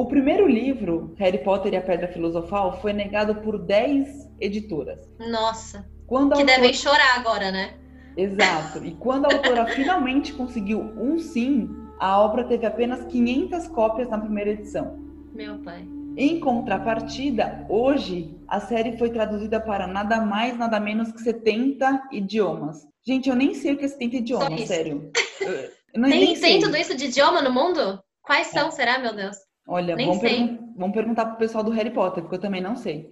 [0.00, 4.98] O primeiro livro, Harry Potter e a Pedra Filosofal, foi negado por 10 editoras.
[5.18, 5.86] Nossa.
[6.06, 7.74] Quando Que autora- devem chorar agora, né?
[8.16, 8.82] Exato.
[8.82, 14.18] E quando a autora finalmente conseguiu um sim, a obra teve apenas 500 cópias na
[14.18, 14.98] primeira edição.
[15.34, 15.86] Meu pai.
[16.16, 22.88] Em contrapartida, hoje a série foi traduzida para nada mais, nada menos que 70 idiomas.
[23.06, 25.10] Gente, eu nem sei o que é 70 idiomas, sério.
[25.42, 26.52] Eu, eu não, Tem, nem sei.
[26.52, 28.02] tem tudo isso de idioma no mundo?
[28.22, 29.36] Quais são, será, meu Deus?
[29.70, 30.30] Olha, Nem vamos, sei.
[30.36, 33.08] pergun- vamos perguntar pro pessoal do Harry Potter, porque eu também não sei.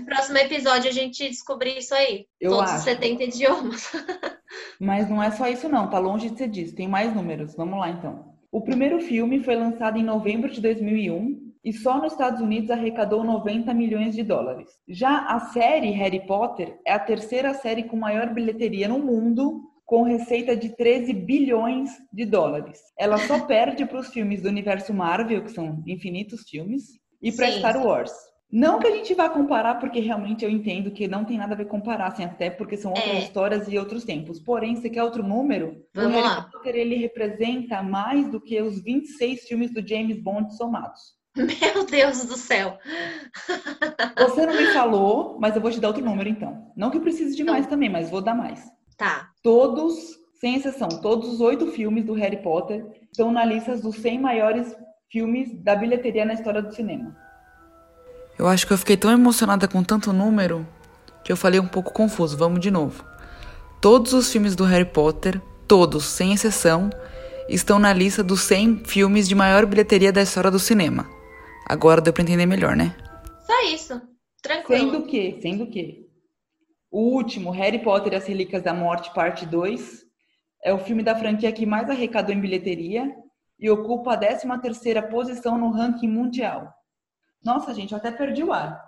[0.00, 2.24] No próximo episódio a gente descobrir isso aí.
[2.40, 2.78] Eu Todos acho.
[2.78, 3.92] os 70 idiomas.
[4.80, 6.74] Mas não é só isso não, tá longe de ser disso.
[6.74, 7.54] Tem mais números.
[7.56, 8.32] Vamos lá então.
[8.50, 13.22] O primeiro filme foi lançado em novembro de 2001 e só nos Estados Unidos arrecadou
[13.22, 14.70] 90 milhões de dólares.
[14.88, 20.02] Já a série Harry Potter é a terceira série com maior bilheteria no mundo, com
[20.02, 22.78] receita de 13 bilhões de dólares.
[22.98, 27.50] Ela só perde para os filmes do universo Marvel, que são infinitos filmes, e para.
[27.52, 28.12] Star Wars.
[28.52, 31.56] Não que a gente vá comparar, porque realmente eu entendo que não tem nada a
[31.56, 33.18] ver comparar, assim, até porque são outras É.
[33.20, 34.38] histórias e outros tempos.
[34.40, 35.82] Porém, você quer outro número?
[35.94, 36.42] Vamos o Harry lá.
[36.52, 41.00] Potter ele representa mais do que os 26 filmes do James Bond somados.
[41.34, 42.78] Meu Deus do céu.
[44.18, 46.72] Você não me falou, mas eu vou te dar outro número então.
[46.76, 48.62] Não que precise de mais também, mas vou dar mais.
[48.96, 49.27] Tá.
[49.42, 49.94] Todos,
[50.40, 54.76] sem exceção, todos os oito filmes do Harry Potter estão na lista dos 100 maiores
[55.10, 57.16] filmes da bilheteria na história do cinema.
[58.38, 60.66] Eu acho que eu fiquei tão emocionada com tanto número
[61.24, 62.36] que eu falei um pouco confuso.
[62.36, 63.04] Vamos de novo.
[63.80, 66.90] Todos os filmes do Harry Potter, todos, sem exceção,
[67.48, 71.08] estão na lista dos 100 filmes de maior bilheteria da história do cinema.
[71.68, 72.94] Agora deu pra entender melhor, né?
[73.46, 74.00] Só isso.
[74.42, 74.92] Tranquilo.
[74.92, 76.07] Sendo que, sendo que,
[76.90, 80.04] o último, Harry Potter e as Relíquias da Morte, parte 2,
[80.62, 83.14] é o filme da franquia que mais arrecadou em bilheteria
[83.58, 86.72] e ocupa a 13ª posição no ranking mundial.
[87.44, 88.82] Nossa, gente, eu até perdi o ar.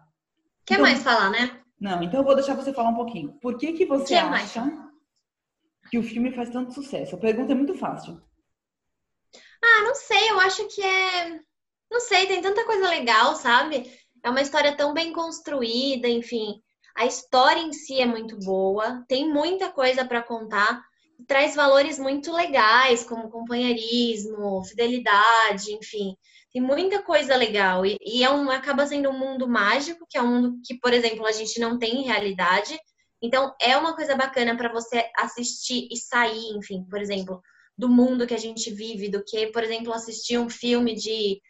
[0.67, 1.61] Quer Então- mais falar, né?
[1.81, 3.33] Não, então eu vou deixar você falar um pouquinho.
[3.41, 4.45] Por que que você Que mais?
[4.57, 4.71] acha
[5.91, 7.15] que o filme faz tanto sucesso?
[7.15, 8.21] A pergunta é muito fácil.
[9.63, 11.41] Ah, não sei, eu acho que é.
[11.91, 13.91] Não sei, tem tanta coisa legal, sabe?
[14.23, 16.63] É uma história tão bem construída, enfim.
[17.01, 20.85] A história em si é muito boa, tem muita coisa para contar,
[21.27, 26.15] traz valores muito legais, como companheirismo, fidelidade, enfim.
[26.53, 27.87] Tem muita coisa legal.
[27.87, 30.93] E, e é um, acaba sendo um mundo mágico, que é um mundo que, por
[30.93, 32.79] exemplo, a gente não tem em realidade.
[33.23, 37.41] Então, é uma coisa bacana para você assistir e sair, enfim, por exemplo
[37.79, 41.41] do mundo que a gente vive, do que, por exemplo, assistir um filme de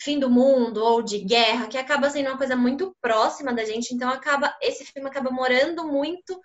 [0.00, 3.94] fim do mundo ou de guerra, que acaba sendo uma coisa muito próxima da gente,
[3.94, 6.40] então acaba esse filme acaba morando muito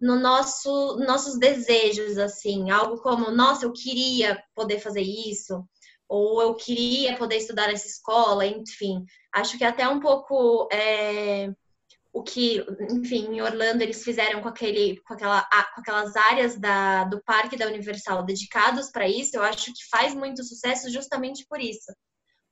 [0.00, 5.64] no nosso nossos desejos assim, algo como, nossa, eu queria poder fazer isso,
[6.08, 9.04] ou eu queria poder estudar nessa escola, enfim.
[9.32, 11.50] Acho que até um pouco é,
[12.12, 15.42] o que, enfim, em Orlando eles fizeram com, aquele, com, aquela,
[15.74, 20.14] com aquelas áreas da, do Parque da Universal dedicados para isso, eu acho que faz
[20.14, 21.92] muito sucesso justamente por isso.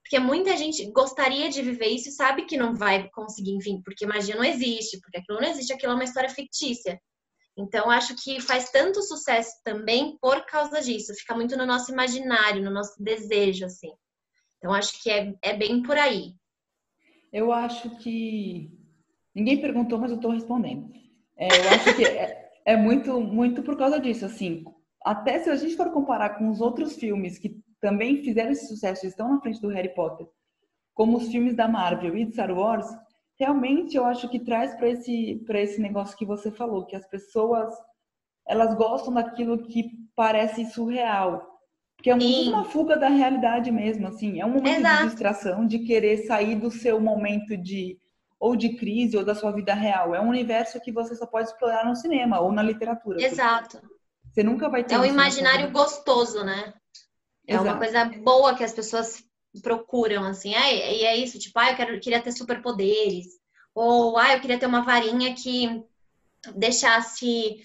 [0.07, 4.07] Porque muita gente gostaria de viver isso e sabe que não vai conseguir, enfim, porque
[4.07, 7.01] magia não existe, porque aquilo não existe, aquilo é uma história fictícia.
[7.59, 12.62] Então, acho que faz tanto sucesso também por causa disso, fica muito no nosso imaginário,
[12.62, 13.90] no nosso desejo, assim.
[14.59, 16.35] Então, acho que é, é bem por aí.
[17.33, 18.71] Eu acho que
[19.35, 20.88] ninguém perguntou, mas eu estou respondendo.
[21.37, 24.25] É, eu acho que é, é muito, muito por causa disso.
[24.25, 24.64] Assim,
[25.05, 29.07] até se a gente for comparar com os outros filmes que também fizeram esse sucesso,
[29.07, 30.27] estão na frente do Harry Potter,
[30.92, 32.85] como os filmes da Marvel e de Star Wars,
[33.38, 37.07] realmente eu acho que traz para esse para esse negócio que você falou, que as
[37.07, 37.72] pessoas
[38.44, 41.46] elas gostam daquilo que parece surreal.
[41.96, 44.40] Porque é muito uma fuga da realidade mesmo, assim.
[44.40, 45.03] É um momento Exato.
[45.03, 47.99] de distração, de querer sair do seu momento de
[48.38, 50.12] ou de crise ou da sua vida real.
[50.12, 53.22] É um universo que você só pode explorar no cinema ou na literatura.
[53.22, 53.81] Exato.
[54.33, 56.75] Você nunca vai ter É um sua imaginário gostoso, né?
[57.47, 57.79] É uma Exato.
[57.79, 59.25] coisa boa que as pessoas
[59.63, 60.55] procuram, assim.
[60.55, 63.27] Ah, e é isso, tipo, ah, eu quero, queria ter superpoderes.
[63.75, 65.83] Ou, ah, eu queria ter uma varinha que
[66.55, 67.57] deixasse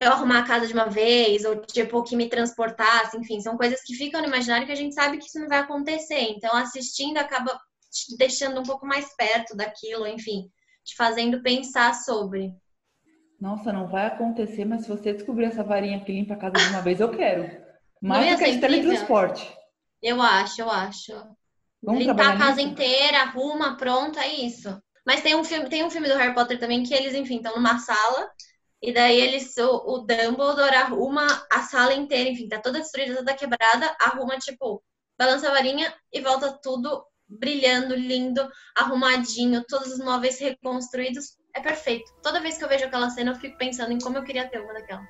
[0.00, 3.82] eu arrumar a casa de uma vez, ou tipo, que me transportasse, enfim, são coisas
[3.82, 6.20] que ficam no imaginário que a gente sabe que isso não vai acontecer.
[6.30, 7.58] Então, assistindo acaba
[7.90, 10.48] te deixando um pouco mais perto daquilo, enfim,
[10.84, 12.54] te fazendo pensar sobre.
[13.40, 16.70] Nossa, não vai acontecer, mas se você descobrir essa varinha que limpa a casa de
[16.70, 17.67] uma vez, eu quero.
[18.02, 18.60] Não Mais ia do que a ser de incrível?
[18.60, 19.56] teletransporte.
[20.02, 21.12] Eu acho, eu acho.
[21.82, 22.62] Vamos Limpar a trabalhar casa nisso?
[22.62, 24.80] inteira, arruma, pronto, é isso.
[25.06, 27.56] Mas tem um filme, tem um filme do Harry Potter também que eles, enfim, estão
[27.56, 28.30] numa sala
[28.82, 33.34] e daí eles, o, o Dumbledore arruma a sala inteira, enfim, tá toda destruída, toda
[33.34, 34.82] quebrada, arruma, tipo,
[35.18, 41.36] balança a varinha e volta tudo brilhando, lindo, arrumadinho, todos os móveis reconstruídos.
[41.54, 42.10] É perfeito.
[42.22, 44.60] Toda vez que eu vejo aquela cena, eu fico pensando em como eu queria ter
[44.60, 45.06] uma daquela.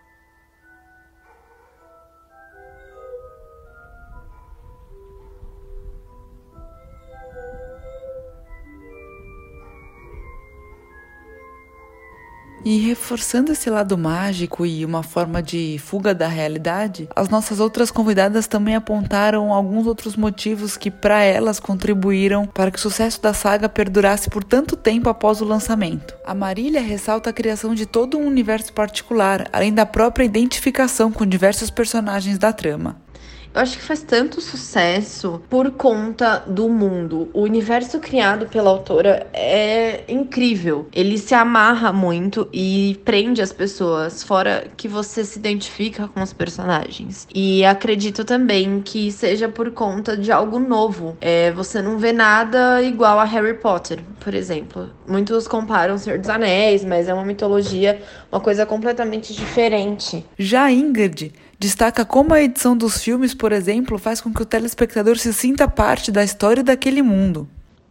[12.65, 17.91] E reforçando esse lado mágico e uma forma de fuga da realidade, as nossas outras
[17.91, 23.33] convidadas também apontaram alguns outros motivos que para elas contribuíram para que o sucesso da
[23.33, 26.15] saga perdurasse por tanto tempo após o lançamento.
[26.27, 31.25] A Marília ressalta a criação de todo um universo particular, além da própria identificação com
[31.25, 33.08] diversos personagens da trama.
[33.55, 37.29] Eu acho que faz tanto sucesso por conta do mundo.
[37.33, 40.87] O universo criado pela autora é incrível.
[40.93, 46.33] Ele se amarra muito e prende as pessoas, fora que você se identifica com os
[46.33, 47.27] personagens.
[47.35, 51.17] E acredito também que seja por conta de algo novo.
[51.21, 54.91] É, você não vê nada igual a Harry Potter, por exemplo.
[55.07, 60.25] Muitos comparam o Senhor dos Anéis, mas é uma mitologia, uma coisa completamente diferente.
[60.39, 65.19] Já Ingrid Destaca como a edição dos filmes, por exemplo, faz com que o telespectador
[65.19, 67.49] se sinta parte da história daquele mundo.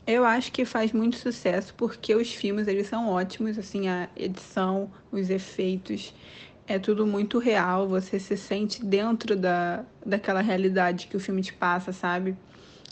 [0.08, 4.90] Eu acho que faz muito sucesso porque os filmes eles são ótimos, assim, a edição,
[5.12, 6.14] os efeitos,
[6.66, 11.52] é tudo muito real, você se sente dentro da, daquela realidade que o filme te
[11.52, 12.38] passa, sabe?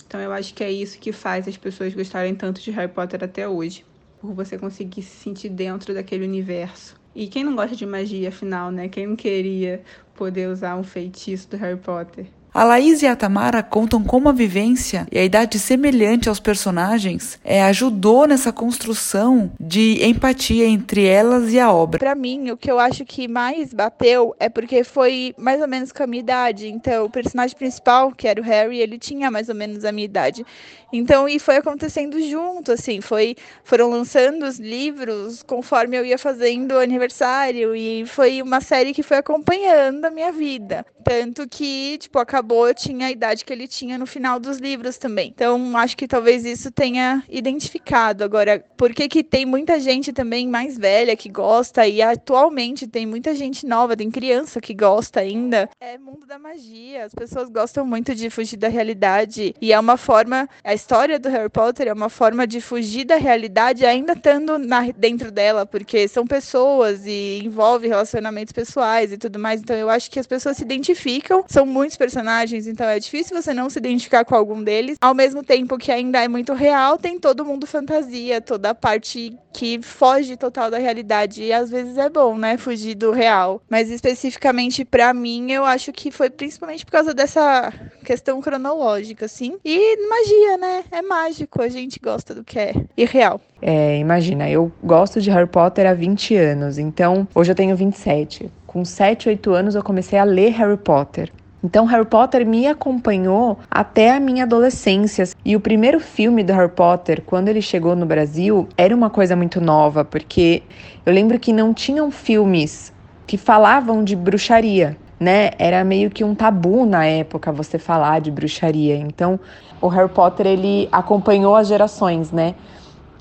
[0.05, 3.23] Então eu acho que é isso que faz as pessoas gostarem tanto de Harry Potter
[3.23, 3.85] até hoje,
[4.19, 6.97] por você conseguir se sentir dentro daquele universo.
[7.15, 8.89] E quem não gosta de magia, afinal, né?
[8.89, 9.81] Quem não queria
[10.15, 12.27] poder usar um feitiço do Harry Potter?
[12.55, 17.37] A Laís e a Tamara contam como a vivência e a idade semelhante aos personagens
[17.43, 21.99] é, ajudou nessa construção de empatia entre elas e a obra.
[21.99, 25.91] Para mim, o que eu acho que mais bateu é porque foi mais ou menos
[25.91, 26.69] com a minha idade.
[26.69, 30.05] Então, o personagem principal, que era o Harry, ele tinha mais ou menos a minha
[30.05, 30.45] idade.
[30.93, 36.77] Então, e foi acontecendo junto, assim, foi foram lançando os livros conforme eu ia fazendo
[36.79, 40.85] aniversário e foi uma série que foi acompanhando a minha vida.
[41.03, 44.97] Tanto que, tipo, acabou, eu tinha a idade que ele tinha no final dos livros
[44.97, 45.29] também.
[45.33, 48.23] Então, acho que talvez isso tenha identificado.
[48.23, 53.05] Agora, por que que tem muita gente também mais velha que gosta e atualmente tem
[53.05, 55.69] muita gente nova, tem criança que gosta ainda?
[55.79, 57.05] É mundo da magia.
[57.05, 61.29] As pessoas gostam muito de fugir da realidade e é uma forma, a história do
[61.29, 66.07] Harry Potter é uma forma de fugir da realidade ainda estando na, dentro dela, porque
[66.07, 69.61] são pessoas e envolve relacionamentos pessoais e tudo mais.
[69.61, 71.43] Então, eu acho que as pessoas se identificam.
[71.47, 74.97] São muitos personagens, então é difícil você não se identificar com algum deles.
[75.01, 79.37] Ao mesmo tempo que ainda é muito real, tem todo mundo fantasia, toda a parte
[79.53, 81.43] que foge total da realidade.
[81.43, 82.57] E às vezes é bom, né?
[82.57, 83.61] Fugir do real.
[83.69, 87.71] Mas especificamente para mim, eu acho que foi principalmente por causa dessa
[88.03, 89.57] questão cronológica, assim.
[89.63, 90.83] E magia, né?
[90.91, 93.39] É mágico, a gente gosta do que é irreal.
[93.61, 98.51] É, imagina, eu gosto de Harry Potter há 20 anos, então hoje eu tenho 27
[98.75, 101.31] com 7, 8 anos eu comecei a ler Harry Potter.
[101.65, 105.27] Então, Harry Potter me acompanhou até a minha adolescência.
[105.43, 109.35] E o primeiro filme do Harry Potter, quando ele chegou no Brasil, era uma coisa
[109.35, 110.61] muito nova, porque
[111.03, 112.93] eu lembro que não tinham filmes
[113.25, 115.53] que falavam de bruxaria, né?
[115.57, 118.97] Era meio que um tabu na época você falar de bruxaria.
[118.97, 119.39] Então,
[119.81, 122.53] o Harry Potter ele acompanhou as gerações, né?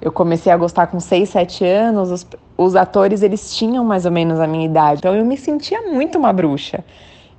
[0.02, 2.26] Eu comecei a gostar com 6, 7 anos, os,
[2.58, 6.18] os atores eles tinham mais ou menos a minha idade, então eu me sentia muito
[6.18, 6.84] uma bruxa.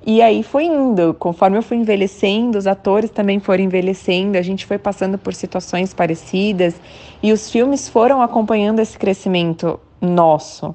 [0.08, 4.64] E aí foi indo, conforme eu fui envelhecendo, os atores também foram envelhecendo, a gente
[4.64, 6.80] foi passando por situações parecidas
[7.20, 10.72] e os filmes foram acompanhando esse crescimento nosso,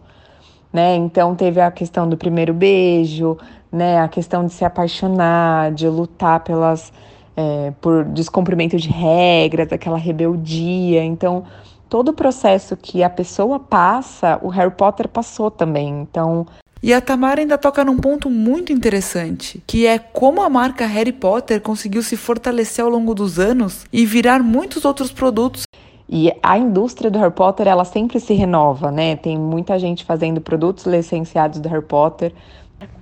[0.73, 0.95] né?
[0.97, 3.37] Então teve a questão do primeiro beijo,
[3.71, 4.01] né?
[4.01, 6.91] A questão de se apaixonar, de lutar pelas
[7.37, 11.05] é, por descumprimento de regras, aquela rebeldia.
[11.05, 11.45] Então
[11.87, 16.01] todo o processo que a pessoa passa, o Harry Potter passou também.
[16.01, 16.45] Então.
[16.83, 21.11] E a Tamara ainda toca num ponto muito interessante, que é como a marca Harry
[21.11, 25.63] Potter conseguiu se fortalecer ao longo dos anos e virar muitos outros produtos.
[26.09, 29.15] E a indústria do Harry Potter, ela sempre se renova, né?
[29.15, 32.33] Tem muita gente fazendo produtos licenciados do Harry Potter.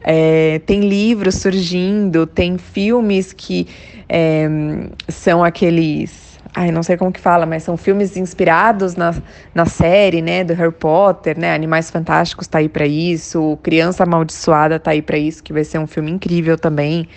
[0.01, 3.65] É, tem livros surgindo, tem filmes que
[4.09, 4.47] é,
[5.07, 9.13] são aqueles Ai, não sei como que fala, mas são filmes inspirados na,
[9.53, 11.53] na série, né, do Harry Potter, né?
[11.53, 15.77] Animais Fantásticos tá aí para isso, Criança Amaldiçoada tá aí para isso, que vai ser
[15.79, 17.07] um filme incrível também.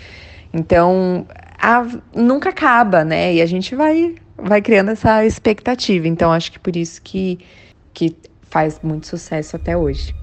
[0.52, 1.26] Então,
[1.60, 3.34] a, nunca acaba, né?
[3.34, 6.08] E a gente vai vai criando essa expectativa.
[6.08, 7.38] Então, acho que por isso que
[7.94, 10.14] que faz muito sucesso até hoje.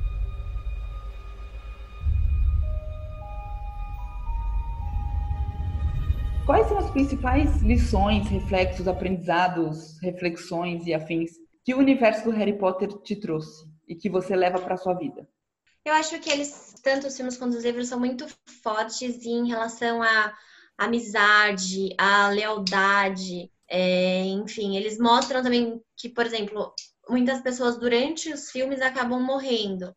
[6.49, 11.29] Quais são as principais lições, reflexos, aprendizados, reflexões e afins
[11.63, 15.29] que o universo do Harry Potter te trouxe e que você leva para sua vida?
[15.85, 18.25] Eu acho que eles, tanto os filmes quanto os livros, são muito
[18.63, 20.33] fortes em relação à
[20.75, 26.73] amizade, à lealdade, é, enfim, eles mostram também que, por exemplo,
[27.07, 29.95] muitas pessoas durante os filmes acabam morrendo.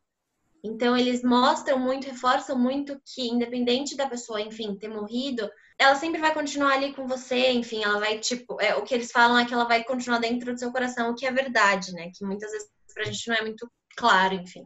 [0.65, 6.21] Então, eles mostram muito, reforçam muito que, independente da pessoa, enfim, ter morrido, ela sempre
[6.21, 9.45] vai continuar ali com você, enfim, ela vai, tipo, é, o que eles falam é
[9.45, 12.11] que ela vai continuar dentro do seu coração, o que é verdade, né?
[12.15, 14.63] Que muitas vezes pra gente não é muito claro, enfim.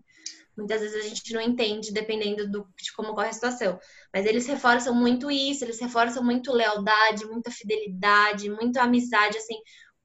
[0.56, 3.78] Muitas vezes a gente não entende, dependendo do, de como ocorre a situação.
[4.12, 9.56] Mas eles reforçam muito isso, eles reforçam muito lealdade, muita fidelidade, muita amizade, assim,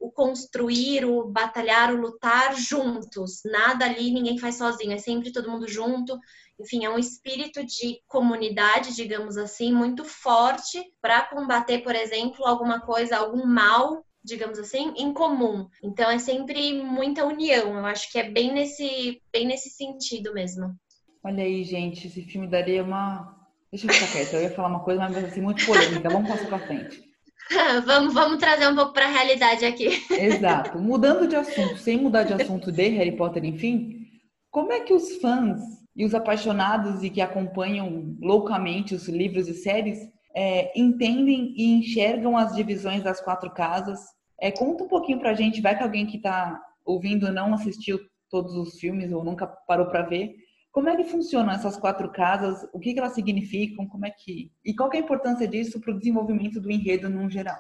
[0.02, 3.42] o construir, o batalhar, o lutar juntos.
[3.46, 6.18] Nada ali ninguém faz sozinho, é sempre todo mundo junto.
[6.60, 12.82] Enfim, é um espírito de comunidade, digamos assim, muito forte para combater, por exemplo, alguma
[12.82, 15.68] coisa, algum mal digamos assim, em comum.
[15.84, 17.76] Então é sempre muita união.
[17.76, 20.76] Eu acho que é bem nesse, bem nesse sentido mesmo.
[21.24, 23.36] Olha aí, gente, esse filme daria uma.
[23.72, 26.08] Deixa eu ficar quieta, eu ia falar uma coisa, mas ser muito polêmica.
[26.08, 27.11] Vamos passar para frente.
[27.86, 29.90] vamos, vamos trazer um pouco para a realidade aqui.
[30.12, 30.80] Exato.
[30.80, 34.08] Mudando de assunto, sem mudar de assunto de Harry Potter, enfim,
[34.50, 35.60] como é que os fãs
[35.96, 40.00] e os apaixonados e que acompanham loucamente os livros e séries
[40.34, 44.00] é, entendem e enxergam as divisões das quatro casas.
[44.40, 48.00] É, conta um pouquinho pra gente, vai que alguém que está ouvindo não assistiu
[48.30, 50.34] todos os filmes ou nunca parou para ver.
[50.72, 52.66] Como é que funcionam essas quatro casas?
[52.74, 53.88] O que, elas significam?
[53.88, 57.10] Como é que e qual que é a importância disso para o desenvolvimento do enredo
[57.10, 57.60] no geral?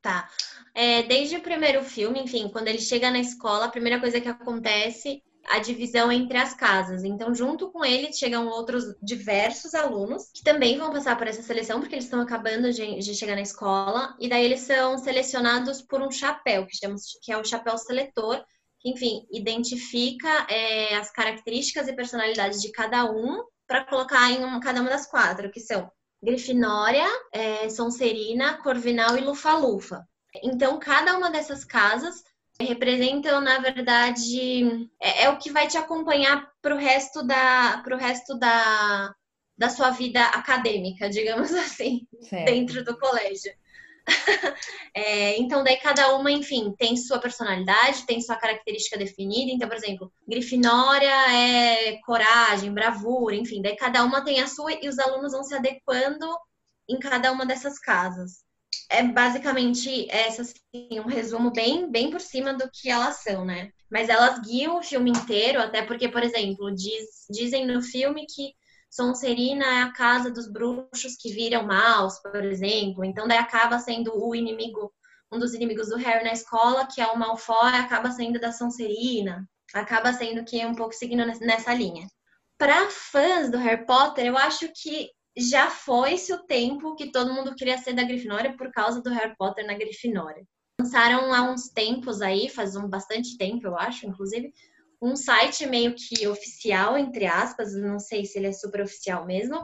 [0.00, 0.28] Tá.
[0.74, 4.28] É, desde o primeiro filme, enfim, quando ele chega na escola, a primeira coisa que
[4.28, 7.04] acontece a divisão entre as casas.
[7.04, 11.80] Então, junto com ele, chegam outros diversos alunos que também vão passar por essa seleção,
[11.80, 16.02] porque eles estão acabando de, de chegar na escola, e daí eles são selecionados por
[16.02, 18.44] um chapéu, que, chamamos, que é o chapéu seletor,
[18.86, 24.80] enfim, identifica é, as características e personalidades de cada um para colocar em um, cada
[24.80, 25.90] uma das quatro, que são
[26.22, 30.06] Grifinória, é, Sonserina, Corvinal e Lufa-Lufa.
[30.40, 32.22] Então, cada uma dessas casas
[32.60, 37.96] representam, na verdade, é, é, o que vai te acompanhar para o resto da pro
[37.96, 39.12] resto da,
[39.58, 42.44] da sua vida acadêmica, digamos assim, certo.
[42.44, 43.52] dentro do colégio.
[44.94, 49.52] é, então, daí cada uma, enfim, tem sua personalidade, tem sua característica definida.
[49.52, 54.88] Então, por exemplo, Grifinória é coragem, bravura, enfim, daí cada uma tem a sua e
[54.88, 56.26] os alunos vão se adequando
[56.88, 58.46] em cada uma dessas casas
[58.88, 63.70] é basicamente essa, assim, um resumo bem, bem por cima do que elas são, né?
[63.90, 68.52] Mas elas guiam o filme inteiro, até porque, por exemplo, diz, dizem no filme que
[68.90, 73.04] Sonserina é a casa dos bruxos que viram maus, por exemplo.
[73.04, 74.92] Então, daí acaba sendo o inimigo,
[75.30, 79.48] um dos inimigos do Harry na escola, que é o Malfoy, acaba sendo da Sonserina.
[79.74, 82.06] Acaba sendo que é um pouco seguindo nessa linha.
[82.56, 87.54] Para fãs do Harry Potter, eu acho que já foi-se o tempo que todo mundo
[87.54, 90.46] queria ser da Grifinória por causa do Harry Potter na Grifinória.
[90.80, 94.52] Lançaram há uns tempos aí, faz um bastante tempo, eu acho, inclusive,
[95.06, 99.62] um site meio que oficial, entre aspas, não sei se ele é super oficial mesmo,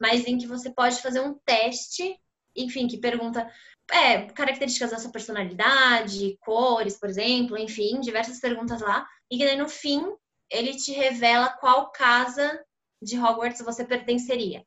[0.00, 2.18] mas em que você pode fazer um teste,
[2.54, 3.50] enfim, que pergunta
[3.90, 9.56] é, características da sua personalidade, cores, por exemplo, enfim, diversas perguntas lá, e que daí
[9.56, 10.04] no fim
[10.50, 12.62] ele te revela qual casa
[13.02, 14.64] de Hogwarts você pertenceria.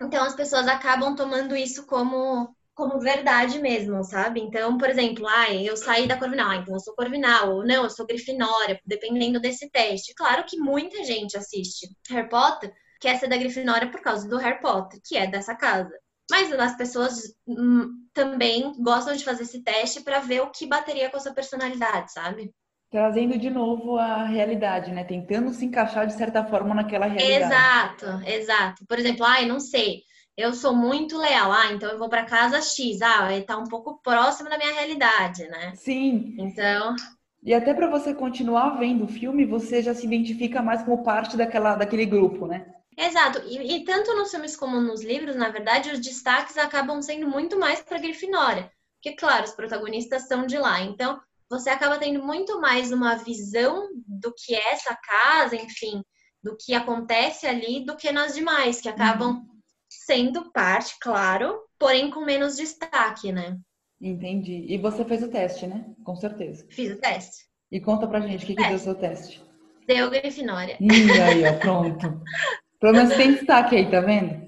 [0.00, 4.38] Então as pessoas acabam tomando isso como como verdade mesmo, sabe?
[4.38, 7.84] Então, por exemplo, ah, eu saí da Corvinal, ah, então eu sou Corvinal, ou não,
[7.84, 10.14] eu sou Grifinória, dependendo desse teste.
[10.14, 12.70] Claro que muita gente assiste Harry Potter
[13.00, 15.90] quer ser da Grifinória por causa do Harry Potter, que é dessa casa.
[16.30, 21.08] Mas as pessoas hum, também gostam de fazer esse teste para ver o que bateria
[21.08, 22.52] com a sua personalidade, sabe?
[22.90, 25.02] Trazendo de novo a realidade, né?
[25.02, 27.44] Tentando se encaixar de certa forma naquela realidade.
[27.44, 28.86] Exato, exato.
[28.86, 30.02] Por exemplo, ah, não sei,
[30.36, 34.00] eu sou muito leal, ah, então eu vou para casa X, ah, tá um pouco
[34.02, 35.72] próximo da minha realidade, né?
[35.74, 36.36] Sim.
[36.38, 36.94] Então.
[37.42, 41.36] E até para você continuar vendo o filme, você já se identifica mais como parte
[41.36, 42.66] daquela, daquele grupo, né?
[42.96, 43.42] Exato.
[43.46, 47.58] E, e tanto nos filmes como nos livros, na verdade, os destaques acabam sendo muito
[47.58, 48.70] mais para Grifinória.
[48.94, 50.80] Porque, claro, os protagonistas são de lá.
[50.80, 56.02] Então, você acaba tendo muito mais uma visão do que é essa casa, enfim,
[56.42, 59.55] do que acontece ali, do que nas demais, que acabam uhum.
[60.06, 63.58] Sendo parte, claro, porém com menos destaque, né?
[64.00, 64.64] Entendi.
[64.68, 65.84] E você fez o teste, né?
[66.04, 66.64] Com certeza.
[66.70, 67.44] Fiz o teste.
[67.72, 69.42] E conta pra gente, o que, que deu o seu teste?
[69.84, 70.76] Deu Grifinória.
[70.80, 72.22] E aí, ó, pronto.
[72.80, 74.46] Pelo menos tem destaque aí, tá vendo?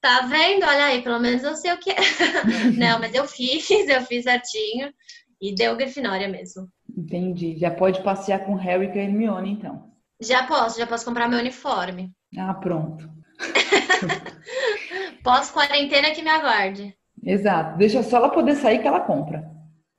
[0.00, 0.64] Tá vendo?
[0.64, 1.96] Olha aí, pelo menos eu sei o que é.
[2.78, 4.92] Não, mas eu fiz, eu fiz certinho.
[5.40, 6.68] E deu Grifinória mesmo.
[6.96, 7.58] Entendi.
[7.58, 9.90] Já pode passear com Harry e com Hermione, então.
[10.20, 12.12] Já posso, já posso comprar meu uniforme.
[12.38, 13.19] Ah, pronto.
[15.22, 16.94] Pós-quarentena que me aguarde.
[17.22, 17.76] Exato.
[17.78, 19.44] Deixa só ela poder sair que ela compra.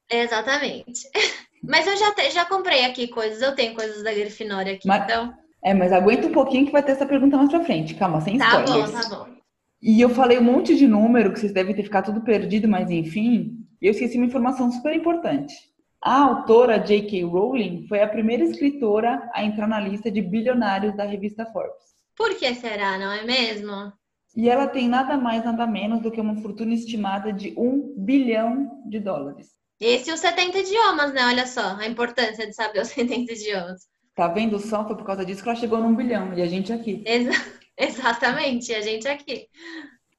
[0.09, 1.01] Exatamente.
[1.63, 5.03] Mas eu já, te, já comprei aqui coisas, eu tenho coisas da Grifinória aqui, Mas-
[5.03, 5.33] então.
[5.63, 7.93] É, mas aguenta um pouquinho que vai ter essa pergunta mais pra frente.
[7.93, 8.91] Calma, sem Tá spoilers.
[8.91, 9.27] bom, tá bom.
[9.79, 12.89] E eu falei um monte de número que vocês devem ter ficado tudo perdido, mas
[12.89, 15.53] enfim, eu esqueci uma informação super importante.
[16.03, 17.25] A autora J.K.
[17.25, 21.90] Rowling foi a primeira escritora a entrar na lista de bilionários da revista Forbes.
[22.21, 23.75] Por que será, não é mesmo?
[24.35, 28.81] E ela tem nada mais, nada menos do que uma fortuna estimada de um bilhão
[28.85, 29.47] de dólares.
[29.81, 31.25] Esse e os 70 idiomas, né?
[31.25, 33.81] Olha só a importância de saber os 70 idiomas.
[34.15, 34.87] Tá vendo só?
[34.87, 37.03] Foi por causa disso que ela chegou num bilhão e a gente aqui.
[37.05, 37.31] Exa-
[37.77, 39.47] exatamente, a gente aqui.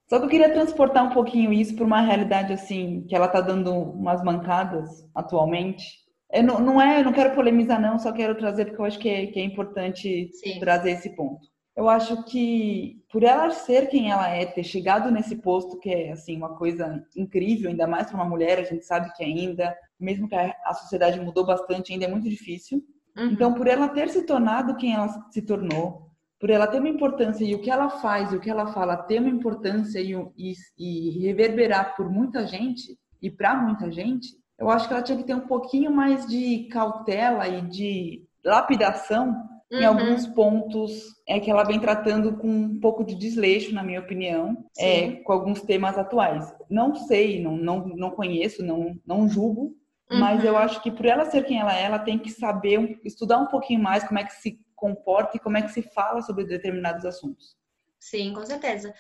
[0.08, 3.40] Só que eu queria transportar um pouquinho isso para uma realidade assim, que ela tá
[3.40, 5.84] dando umas mancadas atualmente.
[6.32, 8.98] Eu não, não é, eu não quero polemizar não, só quero trazer porque eu acho
[8.98, 10.60] que é, que é importante Sim.
[10.60, 11.46] trazer esse ponto.
[11.74, 16.12] Eu acho que por ela ser quem ela é, ter chegado nesse posto que é
[16.12, 20.28] assim uma coisa incrível, ainda mais para uma mulher, a gente sabe que ainda, mesmo
[20.28, 22.84] que a sociedade mudou bastante, ainda é muito difícil.
[23.16, 23.30] Uhum.
[23.30, 27.44] Então, por ela ter se tornado quem ela se tornou, por ela ter uma importância
[27.44, 30.54] e o que ela faz e o que ela fala ter uma importância e, e-
[30.78, 35.24] e reverberar por muita gente e para muita gente, eu acho que ela tinha que
[35.24, 39.40] ter um pouquinho mais de cautela e de lapidação
[39.72, 39.86] em Uhum.
[39.88, 44.56] alguns pontos é que ela vem tratando com um pouco de desleixo, na minha opinião,
[44.78, 46.52] é, com alguns temas atuais.
[46.68, 49.74] Não sei, não, não, não conheço, não, não julgo,
[50.10, 50.46] mas Uhum.
[50.48, 53.46] eu acho que por ela ser quem ela é, ela tem que saber, estudar um
[53.46, 57.04] pouquinho mais como é que se comporta e como é que se fala sobre determinados
[57.06, 57.56] assuntos.
[57.98, 58.92] Sim, com certeza.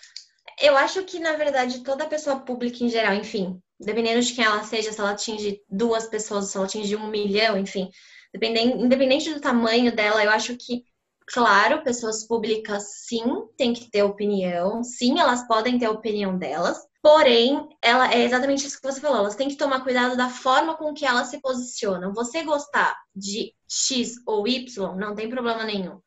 [0.60, 4.62] Eu acho que, na verdade, toda pessoa pública em geral, enfim, dependendo de quem ela
[4.62, 7.90] seja, se ela atinge duas pessoas, se ela atinge um milhão, enfim,
[8.34, 10.84] independente do tamanho dela, eu acho que,
[11.26, 16.78] claro, pessoas públicas sim têm que ter opinião, sim, elas podem ter a opinião delas,
[17.02, 20.76] porém, ela é exatamente isso que você falou, elas têm que tomar cuidado da forma
[20.76, 22.14] com que elas se posicionam.
[22.14, 26.00] Você gostar de X ou Y, não tem problema nenhum.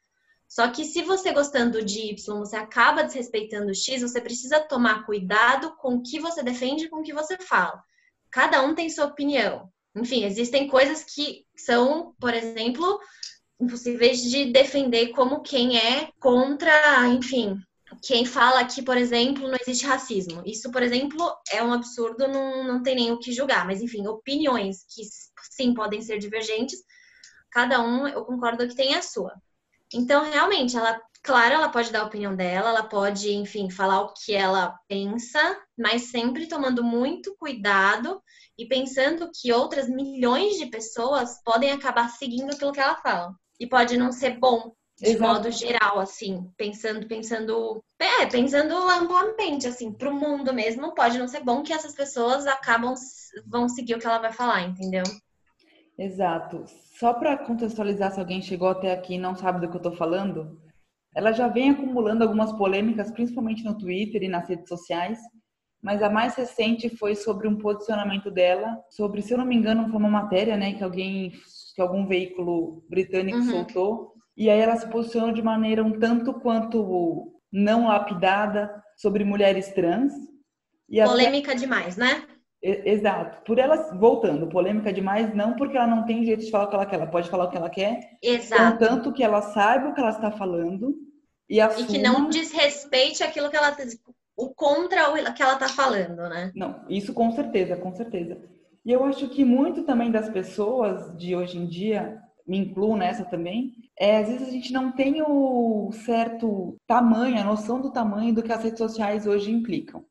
[0.47, 5.75] Só que se você gostando de Y, você acaba desrespeitando X, você precisa tomar cuidado
[5.75, 7.83] com o que você defende e com o que você fala.
[8.31, 9.69] Cada um tem sua opinião.
[9.95, 12.99] Enfim, existem coisas que são, por exemplo,
[13.59, 17.57] impossíveis de defender como quem é contra, enfim,
[18.01, 20.41] quem fala que, por exemplo, não existe racismo.
[20.45, 23.65] Isso, por exemplo, é um absurdo, não, não tem nem o que julgar.
[23.65, 25.03] Mas, enfim, opiniões que
[25.51, 26.79] sim podem ser divergentes,
[27.51, 29.33] cada um, eu concordo que tem a sua.
[29.93, 34.13] Então, realmente, ela, claro, ela pode dar a opinião dela, ela pode, enfim, falar o
[34.13, 35.39] que ela pensa,
[35.75, 38.21] mas sempre tomando muito cuidado
[38.57, 43.33] e pensando que outras milhões de pessoas podem acabar seguindo aquilo que ela fala.
[43.59, 45.33] E pode não ser bom de Exato.
[45.33, 51.43] modo geral, assim, pensando, pensando, é, pensando amplamente, assim, pro mundo mesmo, pode não ser
[51.43, 52.93] bom que essas pessoas acabam,
[53.47, 55.03] vão seguir o que ela vai falar, entendeu?
[55.97, 56.65] Exato.
[56.99, 59.95] Só para contextualizar, se alguém chegou até aqui e não sabe do que eu estou
[59.95, 60.64] falando,
[61.15, 65.17] ela já vem acumulando algumas polêmicas, principalmente no Twitter e nas redes sociais,
[65.81, 69.87] mas a mais recente foi sobre um posicionamento dela, sobre, se eu não me engano,
[69.89, 71.31] foi uma matéria, né, que alguém,
[71.75, 73.45] que algum veículo britânico Uhum.
[73.51, 79.69] soltou, e aí ela se posicionou de maneira um tanto quanto não lapidada sobre mulheres
[79.73, 80.11] trans.
[80.89, 82.23] E até- Polêmica demais, né?
[82.65, 83.43] E- Exato.
[83.43, 86.75] Por ela, voltando, polêmica demais, não porque ela não tem jeito de falar o que
[86.75, 88.79] ela quer, ela pode falar o que ela quer, Exato.
[88.79, 90.95] contanto que ela saiba o que ela está falando
[91.47, 91.87] e E assuma...
[91.87, 93.75] que não desrespeite aquilo que ela
[94.35, 96.51] o contra o que ela tá falando, né?
[96.55, 98.37] Não, isso com certeza, com certeza.
[98.83, 103.23] E eu acho que muito também das pessoas de hoje em dia, me incluo nessa
[103.25, 108.33] também, é, às vezes a gente não tem o certo tamanho, a noção do tamanho
[108.33, 110.03] do que as redes sociais hoje implicam.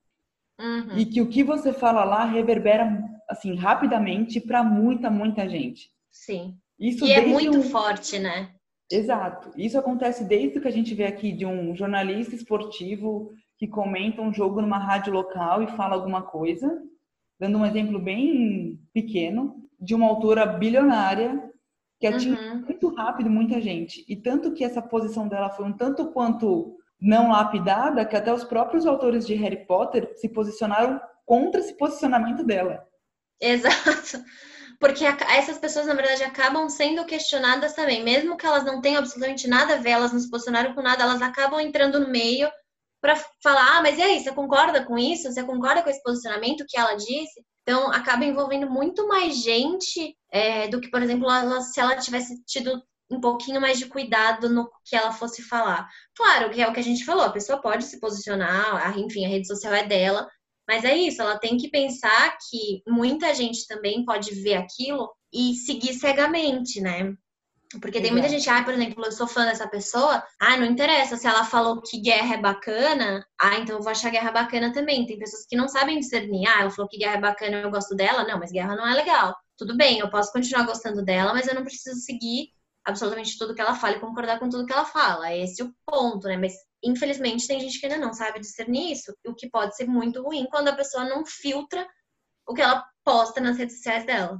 [0.61, 0.97] Uhum.
[0.97, 5.91] E que o que você fala lá reverbera, assim, rapidamente para muita, muita gente.
[6.11, 6.57] Sim.
[6.79, 8.51] Isso E é muito um- forte, né?
[8.91, 9.51] Exato.
[9.57, 14.33] Isso acontece desde que a gente vê aqui de um jornalista esportivo que comenta um
[14.33, 16.81] jogo numa rádio local e fala alguma coisa,
[17.41, 21.51] dando um exemplo bem pequeno, de uma autora bilionária
[21.99, 22.61] que atinge Uhum.
[22.65, 24.05] muito rápido muita gente.
[24.09, 28.45] E tanto que essa posição dela foi um tanto quanto não lapidada que até os
[28.45, 32.87] próprios autores de Harry Potter se posicionaram contra esse posicionamento dela.
[33.41, 34.25] Exato.
[34.79, 38.03] Porque essas pessoas, na verdade, acabam sendo questionadas também.
[38.03, 41.05] Mesmo que elas não tenham absolutamente nada a ver, elas não se posicionaram com nada,
[41.05, 42.51] elas acabam entrando no meio
[43.01, 45.31] para falar, ah, mas e aí, você concorda com isso?
[45.31, 47.45] Você concorda com esse posicionamento que ela disse?
[47.63, 52.43] Então, acaba envolvendo muito mais gente é, do que, por exemplo, ela, se ela tivesse
[52.45, 55.89] tido um pouquinho mais de cuidado no que ela fosse falar.
[56.15, 59.29] Claro, que é o que a gente falou, a pessoa pode se posicionar, enfim, a
[59.29, 60.29] rede social é dela,
[60.67, 65.55] mas é isso, ela tem que pensar que muita gente também pode ver aquilo e
[65.55, 67.15] seguir cegamente, né?
[67.81, 71.17] Porque tem muita gente, ah, por exemplo, eu sou fã dessa pessoa, ah, não interessa
[71.17, 75.07] se ela falou que guerra é bacana, ah, então eu vou achar guerra bacana também.
[75.07, 77.95] Tem pessoas que não sabem discernir, ah, ela falou que guerra é bacana, eu gosto
[77.95, 79.35] dela, não, mas guerra não é legal.
[79.57, 82.51] Tudo bem, eu posso continuar gostando dela, mas eu não preciso seguir
[82.85, 85.35] absolutamente tudo que ela fala e concordar com tudo que ela fala.
[85.35, 86.37] Esse é o ponto, né?
[86.37, 90.23] Mas infelizmente tem gente que ainda não sabe discernir isso, o que pode ser muito
[90.23, 91.87] ruim quando a pessoa não filtra
[92.47, 94.39] o que ela posta nas redes sociais dela.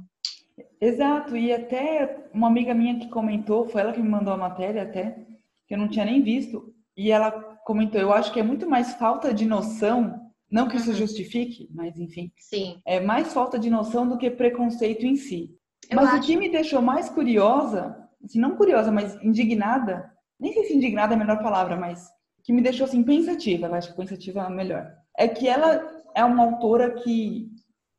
[0.79, 4.83] Exato, e até uma amiga minha que comentou, foi ela que me mandou a matéria
[4.83, 5.25] até,
[5.67, 7.31] que eu não tinha nem visto, e ela
[7.65, 10.95] comentou, eu acho que é muito mais falta de noção, não que isso uhum.
[10.95, 12.79] justifique, mas enfim, Sim.
[12.85, 15.53] é mais falta de noção do que preconceito em si.
[15.89, 16.17] Eu mas acho.
[16.17, 21.13] o que me deixou mais curiosa assim, não curiosa, mas indignada, nem sei se indignada
[21.13, 22.07] é a melhor palavra, mas
[22.43, 24.91] que me deixou assim pensativa, eu acho que pensativa é a melhor.
[25.17, 27.49] É que ela é uma autora que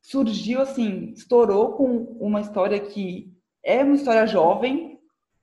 [0.01, 4.97] surgiu assim, estourou com uma história que é uma história jovem.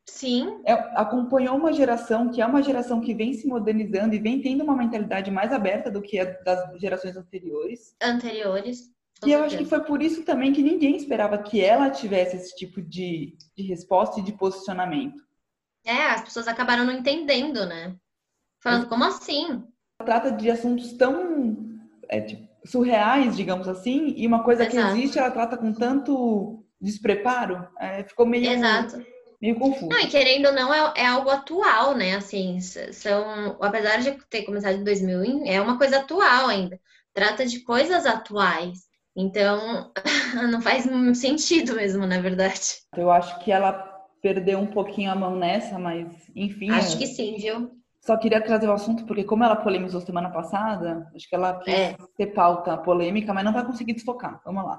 [0.07, 0.61] Sim.
[0.66, 4.64] É, acompanhou uma geração que é uma geração que vem se modernizando e vem tendo
[4.64, 7.95] uma mentalidade mais aberta do que a das gerações anteriores.
[8.03, 8.93] Anteriores.
[9.26, 12.54] E eu acho que foi por isso também que ninguém esperava que ela tivesse esse
[12.56, 15.22] tipo de, de resposta e de posicionamento.
[15.84, 17.94] É, as pessoas acabaram não entendendo, né?
[18.62, 19.62] Falando, como assim?
[19.98, 24.94] Trata de assuntos tão é, tipo, surreais, digamos assim, e uma coisa Exato.
[24.94, 29.04] que existe, ela trata com tanto despreparo, é, ficou meio, Exato.
[29.40, 29.88] meio confuso.
[29.88, 32.16] Não, e querendo ou não, é, é, algo atual, né?
[32.16, 36.80] Assim, são, apesar de ter começado em 2000, é uma coisa atual ainda.
[37.12, 38.80] Trata de coisas atuais.
[39.16, 39.92] Então,
[40.50, 40.84] não faz
[41.18, 42.60] sentido mesmo, na verdade.
[42.96, 43.72] Eu acho que ela
[44.20, 46.70] perdeu um pouquinho a mão nessa, mas enfim.
[46.70, 47.70] Acho que sim, viu?
[48.00, 51.74] Só queria trazer o assunto porque, como ela polemizou semana passada, acho que ela quis
[51.74, 51.96] é.
[52.16, 54.40] ter pauta polêmica, mas não vai conseguir desfocar.
[54.44, 54.78] Vamos lá.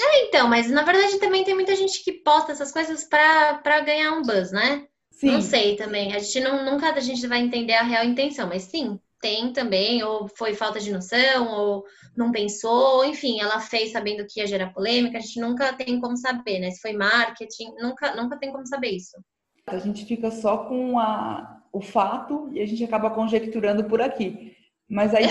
[0.00, 4.12] É, então, mas na verdade também tem muita gente que posta essas coisas para ganhar
[4.12, 4.86] um buzz, né?
[5.12, 5.30] Sim.
[5.30, 6.14] Não sei também.
[6.14, 10.04] A gente não, nunca a gente vai entender a real intenção, mas sim, tem também,
[10.04, 14.74] ou foi falta de noção, ou não pensou, enfim, ela fez sabendo que ia gerar
[14.74, 16.70] polêmica, a gente nunca tem como saber, né?
[16.70, 19.16] Se foi marketing, nunca, nunca tem como saber isso.
[19.66, 24.54] A gente fica só com a, o fato e a gente acaba conjecturando por aqui.
[24.86, 25.24] Mas aí,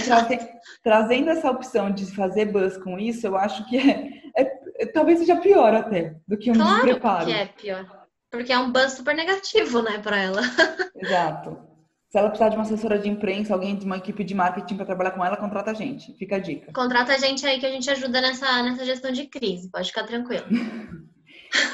[0.84, 5.20] trazendo essa opção de fazer buzz com isso, eu acho que é, é, é talvez
[5.20, 7.26] seja pior até do que um claro despreparo.
[7.28, 8.08] que é pior.
[8.32, 10.42] Porque é um buzz super negativo, né, para ela.
[10.98, 11.73] Exato.
[12.14, 14.86] Se ela precisar de uma assessora de imprensa, alguém de uma equipe de marketing para
[14.86, 16.14] trabalhar com ela, contrata a gente.
[16.14, 16.72] Fica a dica.
[16.72, 19.72] Contrata a gente aí que a gente ajuda nessa, nessa gestão de crise.
[19.72, 20.46] Pode ficar tranquilo.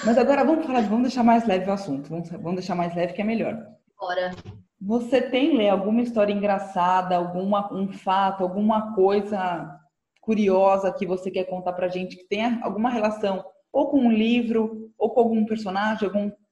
[0.05, 2.09] Mas agora vamos falar, vamos deixar mais leve o assunto.
[2.09, 3.61] Vamos, vamos deixar mais leve que é melhor.
[3.99, 4.31] Bora.
[4.79, 9.77] Você tem, Lê, alguma história engraçada, alguma, um fato, alguma coisa
[10.21, 14.89] curiosa que você quer contar pra gente que tenha alguma relação ou com um livro,
[14.97, 16.07] ou com algum personagem,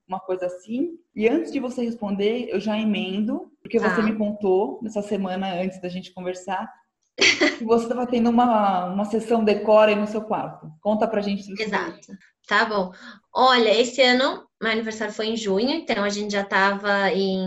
[0.08, 0.97] alguma coisa assim?
[1.14, 4.03] E antes de você responder, eu já emendo porque você ah.
[4.03, 6.72] me contou nessa semana antes da gente conversar
[7.18, 10.72] que você estava tendo uma, uma sessão decora aí no seu quarto.
[10.82, 11.51] Conta pra gente.
[11.62, 12.08] Exato.
[12.47, 12.93] Tá bom.
[13.34, 17.45] Olha, esse ano, meu aniversário foi em junho, então a gente já estava em,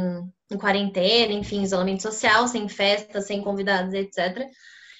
[0.51, 4.47] em quarentena, enfim, isolamento social, sem festa, sem convidados, etc.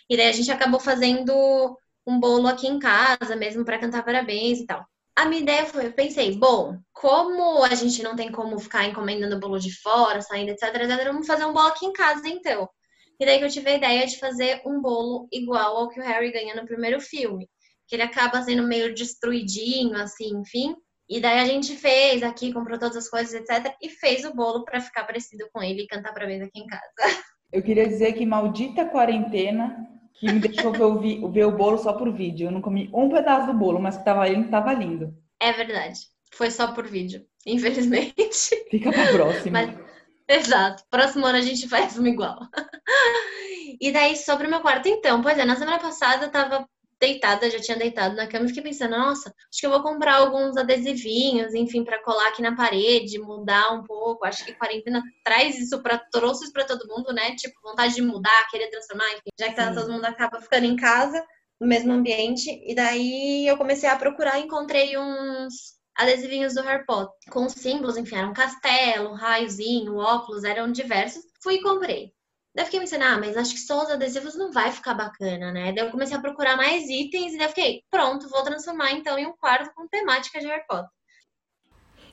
[0.09, 4.61] E daí a gente acabou fazendo um bolo aqui em casa, mesmo para cantar parabéns
[4.61, 8.59] e tal a minha ideia foi, eu pensei, bom, como a gente não tem como
[8.59, 12.29] ficar encomendando bolo de fora, saindo, etc, etc, vamos fazer um bolo aqui em casa,
[12.29, 12.69] então.
[13.19, 16.03] E daí que eu tive a ideia de fazer um bolo igual ao que o
[16.03, 17.49] Harry ganha no primeiro filme.
[17.87, 20.75] Que ele acaba sendo meio destruidinho, assim, enfim.
[21.07, 23.75] E daí a gente fez aqui, comprou todas as coisas, etc.
[23.83, 26.67] E fez o bolo para ficar parecido com ele e cantar pra vez aqui em
[26.67, 27.23] casa.
[27.53, 29.77] Eu queria dizer que maldita quarentena
[30.21, 32.49] que me deixou ver o, vi, ver o bolo só por vídeo.
[32.49, 35.15] Eu não comi um pedaço do bolo, mas que tava lindo, tava lindo.
[35.41, 36.01] É verdade.
[36.31, 38.15] Foi só por vídeo, infelizmente.
[38.71, 39.63] Fica pra próxima.
[39.63, 39.79] Mas,
[40.29, 40.85] exato.
[40.91, 42.39] Próximo ano a gente faz uma igual.
[43.81, 45.23] e daí, sobre o meu quarto, então.
[45.23, 46.69] Pois é, na semana passada eu tava
[47.01, 50.17] deitada, já tinha deitado na cama e fiquei pensando, nossa, acho que eu vou comprar
[50.17, 54.27] alguns adesivinhos, enfim, para colar aqui na parede, mudar um pouco.
[54.27, 57.35] Acho que quarentena traz isso para trouxe isso para todo mundo, né?
[57.37, 60.77] Tipo, vontade de mudar, querer transformar, enfim, já que tá, todo mundo acaba ficando em
[60.77, 61.25] casa,
[61.59, 62.51] no mesmo ambiente.
[62.67, 67.97] E daí eu comecei a procurar e encontrei uns adesivinhos do Harry Potter com símbolos,
[67.97, 71.23] enfim, era um castelo, um raiozinho, óculos, eram diversos.
[71.43, 72.13] Fui e comprei.
[72.55, 75.73] Daí fiquei pensando, ah, mas acho que só os adesivos não vai ficar bacana, né?
[75.73, 79.19] Daí eu comecei a procurar mais itens e daí eu fiquei, pronto, vou transformar então
[79.19, 80.91] em um quarto com temática de Harry Potter.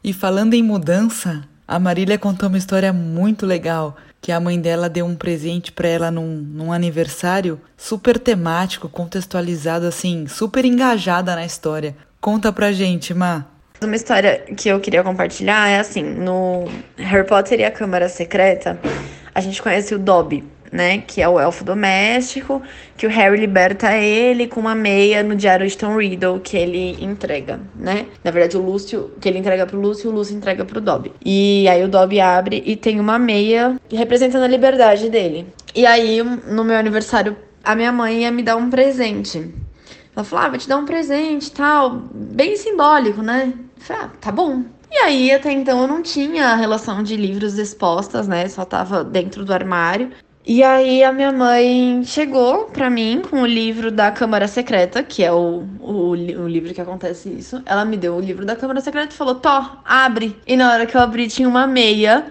[0.04, 4.88] E falando em mudança, a Marília contou uma história muito legal, que a mãe dela
[4.88, 11.46] deu um presente para ela num, num aniversário super temático, contextualizado assim, super engajada na
[11.46, 11.96] história.
[12.22, 13.46] Conta pra gente, Ma.
[13.80, 16.66] Uma história que eu queria compartilhar é assim, no
[16.98, 18.80] Harry Potter e a Câmara Secreta,
[19.36, 20.98] a gente conhece o Dobby, né?
[21.06, 22.60] Que é o elfo doméstico,
[22.98, 26.98] que o Harry liberta ele com uma meia no diário de Tom Riddle que ele
[27.00, 28.08] entrega, né?
[28.24, 31.12] Na verdade, o Lúcio, que ele entrega pro Lúcio, o Lúcio entrega pro Dobby.
[31.24, 35.46] E aí o Dobby abre e tem uma meia representando a liberdade dele.
[35.76, 39.67] E aí, no meu aniversário, a minha mãe ia me dar um presente.
[40.18, 43.54] Ela falou: ah, vou te dar um presente tal, bem simbólico, né?
[43.78, 44.64] Eu falei, ah, tá bom.
[44.92, 48.48] E aí, até então, eu não tinha a relação de livros expostas, né?
[48.50, 50.10] Só tava dentro do armário.
[50.44, 55.24] E aí, a minha mãe chegou pra mim com o livro da Câmara Secreta, que
[55.24, 57.62] é o, o, o livro que acontece isso.
[57.64, 60.36] Ela me deu o livro da Câmara Secreta e falou: Tó, abre.
[60.48, 62.26] E na hora que eu abri, tinha uma meia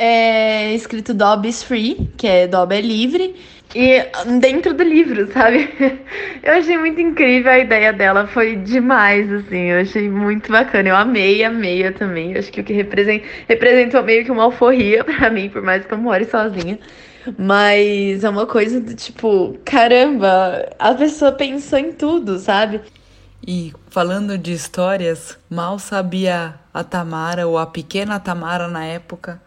[0.00, 3.36] é, escrito Dobby is Free, que é Dobby é livre.
[3.74, 4.02] E
[4.40, 5.68] dentro do livro, sabe?
[6.42, 9.70] Eu achei muito incrível a ideia dela, foi demais, assim.
[9.70, 10.88] Eu achei muito bacana.
[10.88, 12.32] Eu amei a meia também.
[12.32, 15.84] Eu acho que o que representa, representou meio que uma alforria para mim, por mais
[15.84, 16.78] que eu more sozinha.
[17.38, 22.80] Mas é uma coisa do tipo, caramba, a pessoa pensou em tudo, sabe?
[23.46, 29.40] E falando de histórias, mal sabia a Tamara, ou a pequena Tamara na época,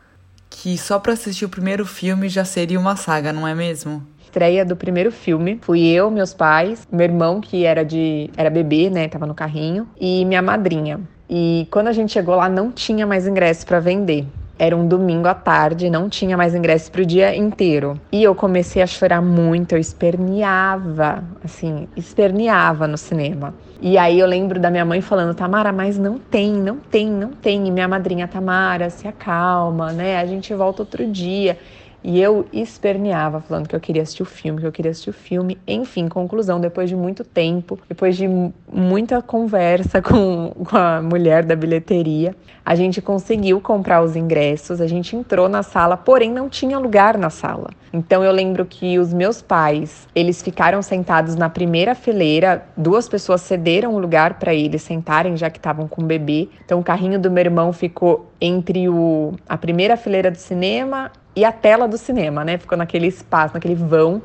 [0.56, 4.06] que só para assistir o primeiro filme já seria uma saga, não é mesmo?
[4.34, 5.60] estreia do primeiro filme.
[5.62, 9.88] Fui eu, meus pais, meu irmão que era de era bebê, né, tava no carrinho,
[10.00, 11.00] e minha madrinha.
[11.30, 14.26] E quando a gente chegou lá não tinha mais ingressos para vender.
[14.58, 18.00] Era um domingo à tarde, não tinha mais ingressos para o dia inteiro.
[18.12, 23.54] E eu comecei a chorar muito, eu esperneava, assim, esperneava no cinema.
[23.82, 27.32] E aí eu lembro da minha mãe falando, Tamara, mas não tem, não tem, não
[27.32, 27.68] tem.
[27.68, 30.18] E minha madrinha, Tamara, se acalma, né?
[30.18, 31.58] A gente volta outro dia.
[32.04, 35.14] E eu esperneava, falando que eu queria assistir o filme, que eu queria assistir o
[35.14, 35.58] filme.
[35.66, 38.28] Enfim, conclusão, depois de muito tempo, depois de
[38.72, 42.36] muita conversa com, com a mulher da bilheteria,
[42.66, 47.18] a gente conseguiu comprar os ingressos, a gente entrou na sala, porém não tinha lugar
[47.18, 47.70] na sala.
[47.92, 53.42] Então eu lembro que os meus pais, eles ficaram sentados na primeira fileira, duas pessoas
[53.42, 56.50] cederam o lugar para eles sentarem, já que estavam com o bebê.
[56.66, 61.46] Então o carrinho do meu irmão ficou entre o, a primeira fileira do cinema e
[61.46, 62.58] a tela do cinema, né?
[62.58, 64.22] Ficou naquele espaço, naquele vão.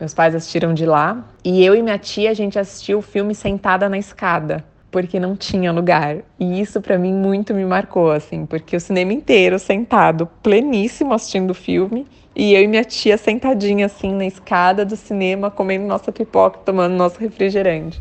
[0.00, 1.24] Meus pais assistiram de lá.
[1.44, 5.36] E eu e minha tia, a gente assistiu o filme sentada na escada, porque não
[5.36, 6.16] tinha lugar.
[6.36, 11.52] E isso para mim muito me marcou, assim, porque o cinema inteiro sentado, pleníssimo assistindo
[11.52, 12.08] o filme.
[12.34, 16.96] E eu e minha tia sentadinha assim na escada do cinema, comendo nossa pipoca, tomando
[16.96, 18.00] nosso refrigerante.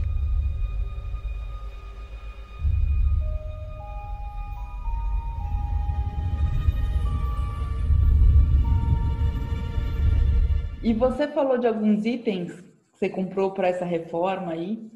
[10.90, 14.90] E você falou de alguns itens que você comprou para essa reforma aí.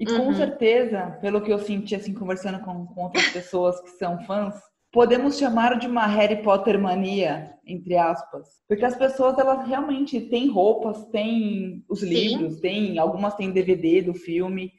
[0.00, 0.34] E com uhum.
[0.34, 4.54] certeza, pelo que eu senti assim conversando com, com outras pessoas que são fãs,
[4.90, 8.48] podemos chamar de uma Harry Potter mania, entre aspas.
[8.66, 12.06] Porque as pessoas, elas realmente têm roupas, têm os Sim.
[12.06, 14.72] livros, têm, algumas têm DVD do filme.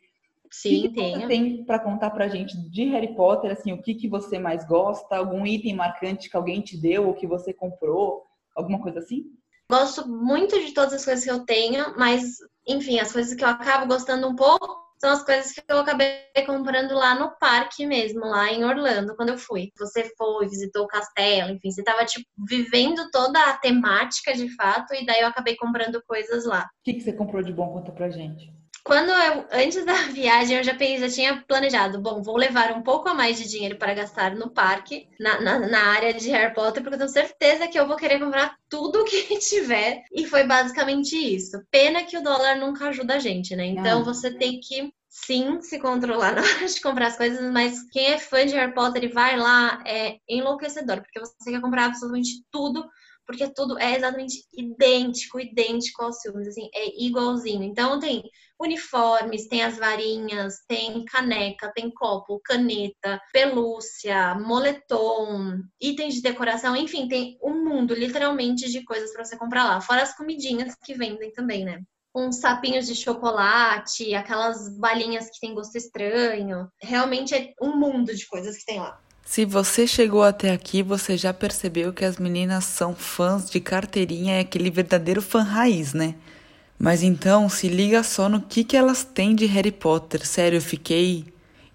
[0.50, 3.84] Sim, o que, que você tem para contar pra gente de Harry Potter, assim, o
[3.84, 7.54] que, que você mais gosta, algum item marcante que alguém te deu ou que você
[7.54, 8.24] comprou,
[8.56, 9.38] alguma coisa assim?
[9.72, 13.48] Gosto muito de todas as coisas que eu tenho, mas, enfim, as coisas que eu
[13.48, 18.20] acabo gostando um pouco são as coisas que eu acabei comprando lá no parque mesmo,
[18.22, 19.72] lá em Orlando, quando eu fui.
[19.78, 24.94] Você foi, visitou o castelo, enfim, você tava, tipo, vivendo toda a temática de fato,
[24.94, 26.64] e daí eu acabei comprando coisas lá.
[26.64, 27.72] O que, que você comprou de bom?
[27.72, 28.59] Conta pra gente.
[28.84, 32.82] Quando eu, antes da viagem, eu já, pensei, já tinha planejado, bom, vou levar um
[32.82, 36.54] pouco a mais de dinheiro para gastar no parque, na, na, na, área de Harry
[36.54, 40.04] Potter, porque eu tenho certeza que eu vou querer comprar tudo que tiver.
[40.12, 41.62] E foi basicamente isso.
[41.70, 43.66] Pena que o dólar nunca ajuda a gente, né?
[43.66, 48.08] Então você tem que sim se controlar na hora de comprar as coisas, mas quem
[48.08, 52.44] é fã de Harry Potter e vai lá é enlouquecedor, porque você quer comprar absolutamente
[52.52, 52.88] tudo
[53.30, 57.62] porque tudo é exatamente idêntico, idêntico aos filmes, assim, é igualzinho.
[57.62, 58.24] Então tem
[58.60, 67.08] uniformes, tem as varinhas, tem caneca, tem copo, caneta, pelúcia, moletom, itens de decoração, enfim,
[67.08, 71.32] tem um mundo literalmente de coisas para você comprar lá, fora as comidinhas que vendem
[71.32, 71.82] também, né?
[72.16, 76.68] uns sapinhos de chocolate, aquelas balinhas que tem gosto estranho.
[76.82, 79.00] Realmente é um mundo de coisas que tem lá.
[79.24, 84.38] Se você chegou até aqui, você já percebeu que as meninas são fãs de carteirinha,
[84.38, 86.16] é aquele verdadeiro fã raiz, né?
[86.80, 90.26] Mas então se liga só no que, que elas têm de Harry Potter.
[90.26, 91.26] Sério, eu fiquei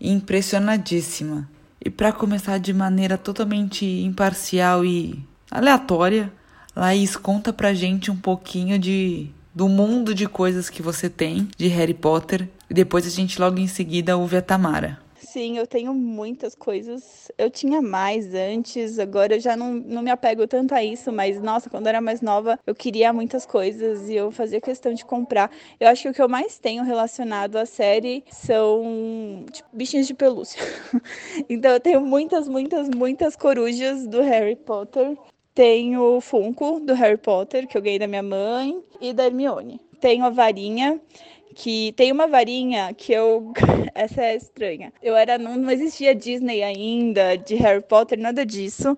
[0.00, 1.48] impressionadíssima.
[1.84, 6.32] E para começar de maneira totalmente imparcial e aleatória,
[6.74, 11.68] Laís conta pra gente um pouquinho de do mundo de coisas que você tem de
[11.68, 14.98] Harry Potter e depois a gente logo em seguida ouve a Tamara.
[15.34, 17.28] Sim, eu tenho muitas coisas.
[17.36, 21.42] Eu tinha mais antes, agora eu já não, não me apego tanto a isso, mas
[21.42, 25.04] nossa, quando eu era mais nova, eu queria muitas coisas e eu fazia questão de
[25.04, 25.50] comprar.
[25.80, 30.14] Eu acho que o que eu mais tenho relacionado à série são tipo, bichinhos de
[30.14, 30.62] pelúcia.
[31.50, 35.18] então eu tenho muitas, muitas, muitas corujas do Harry Potter.
[35.52, 39.80] Tenho o Funko do Harry Potter, que eu ganhei da minha mãe, e da Hermione.
[40.00, 41.00] Tenho a varinha
[41.54, 43.52] que tem uma varinha que eu.
[43.94, 44.92] Essa é estranha.
[45.00, 45.38] Eu era.
[45.38, 48.96] Não, não existia Disney ainda, de Harry Potter, nada disso.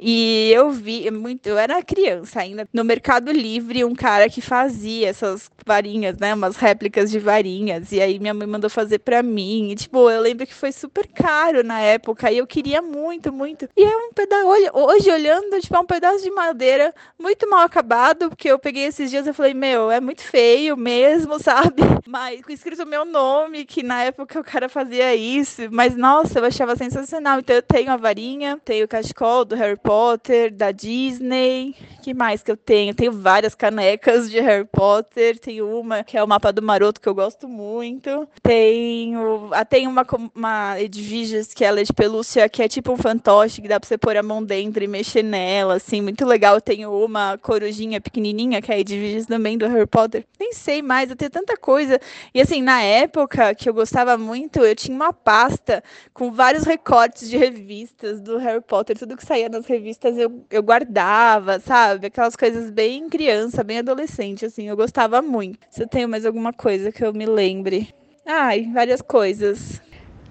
[0.00, 1.46] E eu vi muito.
[1.48, 2.66] Eu era criança ainda.
[2.72, 6.32] No Mercado Livre, um cara que fazia essas varinhas, né?
[6.34, 7.92] Umas réplicas de varinhas.
[7.92, 9.70] E aí minha mãe mandou fazer pra mim.
[9.70, 12.32] E, tipo, eu lembro que foi super caro na época.
[12.32, 13.68] E eu queria muito, muito.
[13.76, 14.46] E é um pedaço.
[14.72, 18.30] Hoje, olhando, tipo, é um pedaço de madeira muito mal acabado.
[18.30, 21.82] Porque eu peguei esses dias e falei, meu, é muito feio mesmo, sabe?
[22.06, 25.62] Mas com escrito meu nome, que na época o cara fazia isso.
[25.70, 27.40] Mas nossa, eu achava sensacional.
[27.40, 31.74] Então eu tenho a varinha, tenho o cachecol do Harry Potter, da Disney.
[32.02, 32.94] que mais que eu tenho?
[32.94, 35.38] Tenho várias canecas de Harry Potter.
[35.38, 38.28] Tenho uma que é o mapa do maroto que eu gosto muito.
[38.42, 42.96] Tenho, ah, tem uma uma Edviges que ela é de pelúcia, que é tipo um
[42.96, 46.54] fantoche que dá pra você pôr a mão dentro e mexer nela, assim, muito legal.
[46.54, 50.24] Eu tenho uma corujinha pequenininha que é a Edviges também do Harry Potter.
[50.38, 52.00] Nem sei mais, eu tenho tanta coisa coisa.
[52.34, 55.82] E assim, na época que eu gostava muito, eu tinha uma pasta
[56.12, 58.98] com vários recortes de revistas do Harry Potter.
[58.98, 62.06] Tudo que saía nas revistas eu, eu guardava, sabe?
[62.06, 64.68] Aquelas coisas bem criança, bem adolescente, assim.
[64.68, 65.58] Eu gostava muito.
[65.70, 67.88] Se eu tenho mais alguma coisa que eu me lembre.
[68.26, 69.80] Ai, várias coisas.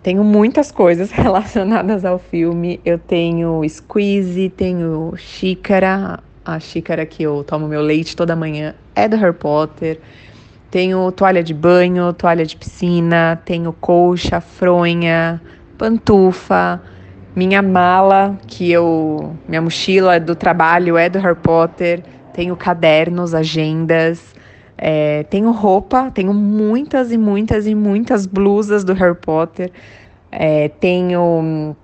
[0.04, 2.80] Tenho muitas coisas relacionadas ao filme.
[2.86, 6.20] Eu tenho squeeze, tenho xícara.
[6.46, 10.00] A xícara que eu tomo meu leite toda manhã é do Harry Potter.
[10.78, 15.42] Tenho toalha de banho, toalha de piscina, tenho colcha, fronha,
[15.76, 16.80] pantufa,
[17.36, 19.36] minha mala, que eu.
[19.48, 24.36] Minha mochila do trabalho é do Harry Potter, tenho cadernos, agendas,
[24.78, 29.72] é, tenho roupa, tenho muitas e muitas e muitas blusas do Harry Potter,
[30.32, 31.76] é, tenho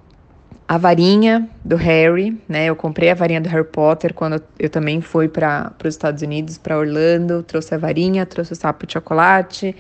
[0.67, 2.65] a varinha do Harry, né?
[2.65, 6.57] Eu comprei a varinha do Harry Potter quando eu também fui para os Estados Unidos,
[6.57, 7.43] para Orlando.
[7.43, 9.75] Trouxe a varinha, trouxe o sapo de chocolate,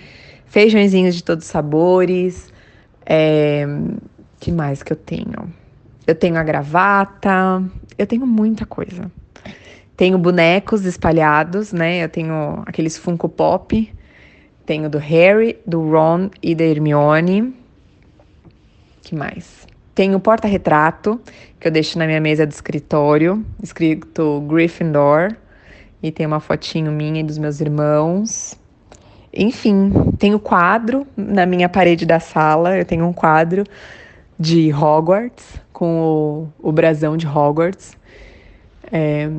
[0.45, 2.51] feijõezinhos de todos os sabores.
[3.05, 3.65] É...
[4.39, 5.51] que mais que eu tenho?
[6.05, 7.63] Eu tenho a gravata,
[7.97, 9.09] eu tenho muita coisa.
[9.95, 12.03] Tenho bonecos espalhados, né?
[12.03, 13.93] Eu tenho aqueles Funko Pop.
[14.65, 17.53] Tenho do Harry, do Ron e da Hermione.
[19.01, 19.62] que mais?
[19.95, 21.21] Tem o porta-retrato,
[21.59, 25.35] que eu deixo na minha mesa do escritório, escrito Gryffindor,
[26.01, 28.57] e tem uma fotinho minha e dos meus irmãos.
[29.31, 33.63] Enfim, tem o quadro na minha parede da sala, eu tenho um quadro
[34.39, 37.95] de Hogwarts, com o, o brasão de Hogwarts.
[38.91, 39.29] É,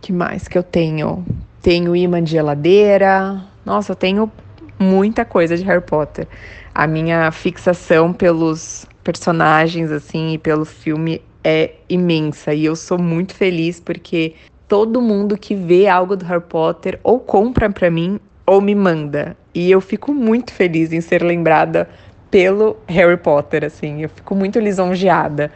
[0.00, 1.24] que mais que eu tenho?
[1.60, 3.42] Tenho imã de geladeira.
[3.64, 4.30] Nossa, eu tenho
[4.78, 6.28] muita coisa de Harry Potter.
[6.74, 12.54] A minha fixação pelos personagens, assim, e pelo filme é imensa.
[12.54, 14.34] E eu sou muito feliz porque
[14.66, 19.36] todo mundo que vê algo do Harry Potter ou compra para mim ou me manda.
[19.54, 21.88] E eu fico muito feliz em ser lembrada
[22.30, 24.02] pelo Harry Potter, assim.
[24.02, 25.52] Eu fico muito lisonjeada.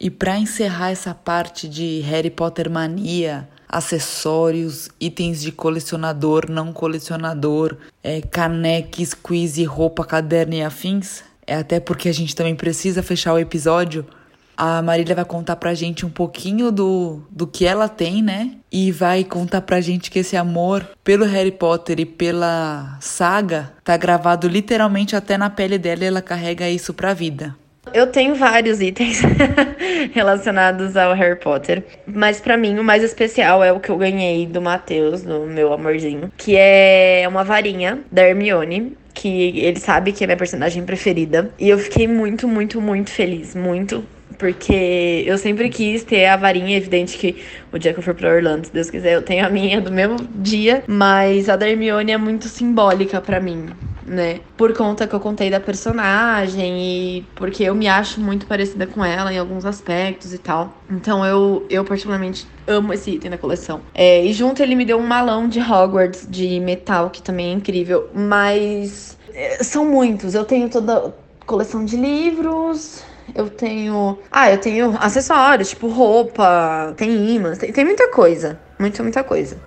[0.00, 7.76] E para encerrar essa parte de Harry Potter mania, acessórios, itens de colecionador, não colecionador,
[8.02, 13.32] é, caneca, squeeze, roupa, caderno e afins, é até porque a gente também precisa fechar
[13.32, 14.06] o episódio.
[14.54, 18.56] A Marília vai contar pra gente um pouquinho do, do que ela tem, né?
[18.70, 23.96] E vai contar pra gente que esse amor pelo Harry Potter e pela saga tá
[23.96, 27.56] gravado literalmente até na pele dela e ela carrega isso pra vida.
[27.92, 29.22] Eu tenho vários itens
[30.12, 34.46] relacionados ao Harry Potter, mas para mim o mais especial é o que eu ganhei
[34.46, 40.22] do Matheus, do meu amorzinho, que é uma varinha da Hermione que ele sabe que
[40.22, 41.50] é minha personagem preferida.
[41.58, 43.52] E eu fiquei muito, muito, muito feliz.
[43.54, 44.04] Muito.
[44.38, 48.14] Porque eu sempre quis ter a varinha, é evidente que o dia que eu for
[48.14, 50.84] pra Orlando, se Deus quiser, eu tenho a minha do mesmo dia.
[50.86, 53.66] Mas a da Hermione é muito simbólica para mim.
[54.08, 54.40] Né?
[54.56, 59.04] Por conta que eu contei da personagem e porque eu me acho muito parecida com
[59.04, 60.72] ela em alguns aspectos e tal.
[60.90, 63.80] Então eu, eu particularmente amo esse item da coleção.
[63.94, 67.52] É, e junto ele me deu um malão de Hogwarts de metal, que também é
[67.52, 68.08] incrível.
[68.14, 70.34] Mas é, são muitos.
[70.34, 71.14] Eu tenho toda
[71.46, 73.02] coleção de livros,
[73.34, 74.18] eu tenho.
[74.30, 78.58] Ah, eu tenho acessórios, tipo roupa, tem imãs, tem, tem muita coisa.
[78.78, 79.60] Muita, muita coisa.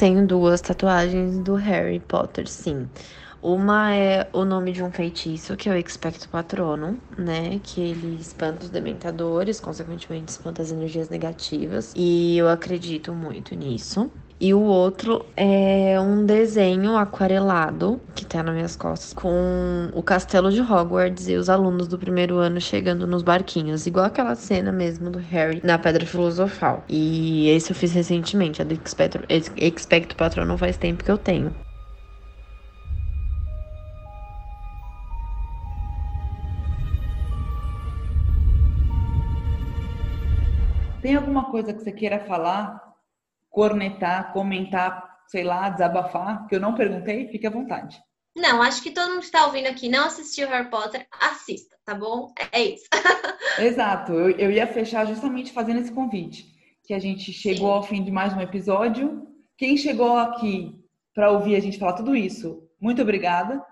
[0.00, 2.88] Tenho duas tatuagens do Harry Potter, sim.
[3.42, 7.60] Uma é o nome de um feitiço, que é o Expecto Patronum, né?
[7.62, 11.92] Que ele espanta os dementadores, consequentemente espanta as energias negativas.
[11.94, 14.10] E eu acredito muito nisso.
[14.42, 20.50] E o outro é um desenho aquarelado que tá nas minhas costas com o castelo
[20.50, 25.10] de Hogwarts e os alunos do primeiro ano chegando nos barquinhos, igual aquela cena mesmo
[25.10, 26.82] do Harry na Pedra Filosofal.
[26.88, 29.18] E esse eu fiz recentemente, a do Expecto,
[29.58, 31.54] Expecto Patronum faz tempo que eu tenho.
[41.02, 42.89] Tem alguma coisa que você queira falar
[43.50, 48.00] cornetar, comentar, sei lá, desabafar, que eu não perguntei, fique à vontade.
[48.36, 51.94] Não, acho que todo mundo que está ouvindo aqui não assistiu Harry Potter, assista, tá
[51.94, 52.32] bom?
[52.52, 52.84] É isso.
[53.58, 56.46] Exato, eu, eu ia fechar justamente fazendo esse convite,
[56.84, 57.76] que a gente chegou Sim.
[57.76, 59.26] ao fim de mais um episódio.
[59.58, 60.78] Quem chegou aqui
[61.12, 63.62] para ouvir a gente falar tudo isso, muito obrigada.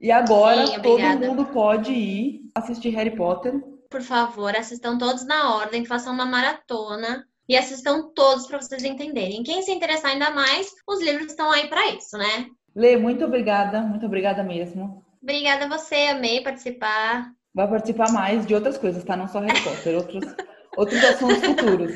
[0.00, 3.60] E agora Sim, todo mundo pode ir assistir Harry Potter.
[3.90, 9.42] Por favor, assistam todos na ordem, façam uma maratona e assistam todos para vocês entenderem.
[9.42, 12.46] Quem se interessar ainda mais, os livros estão aí para isso, né?
[12.74, 15.04] Lê, muito obrigada, muito obrigada mesmo.
[15.22, 17.30] Obrigada a você, amei participar.
[17.54, 19.16] Vai participar mais de outras coisas, tá?
[19.16, 20.24] Não só Harry Potter, outros,
[20.76, 21.92] outros assuntos futuros.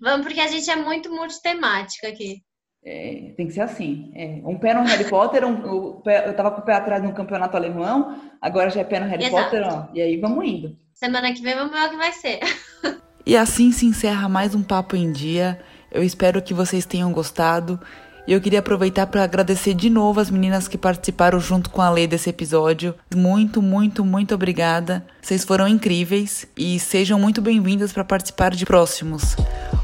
[0.00, 2.42] Vamos, porque a gente é muito multitemática aqui.
[2.84, 4.10] É, tem que ser assim.
[4.14, 7.56] É, um pé no Harry Potter, um, eu tava com o pé atrás no campeonato
[7.56, 9.44] alemão, agora já é pé no Harry Exato.
[9.44, 10.76] Potter, ó, e aí vamos indo.
[10.94, 12.40] Semana que vem vamos ver o que vai ser.
[13.28, 15.60] E assim se encerra mais um Papo em Dia.
[15.92, 17.78] Eu espero que vocês tenham gostado.
[18.26, 21.90] E eu queria aproveitar para agradecer de novo as meninas que participaram junto com a
[21.90, 22.94] Lei desse episódio.
[23.14, 25.04] Muito, muito, muito obrigada.
[25.20, 29.36] Vocês foram incríveis e sejam muito bem-vindas para participar de próximos.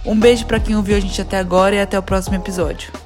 [0.07, 3.04] Um beijo para quem ouviu a gente até agora e até o próximo episódio.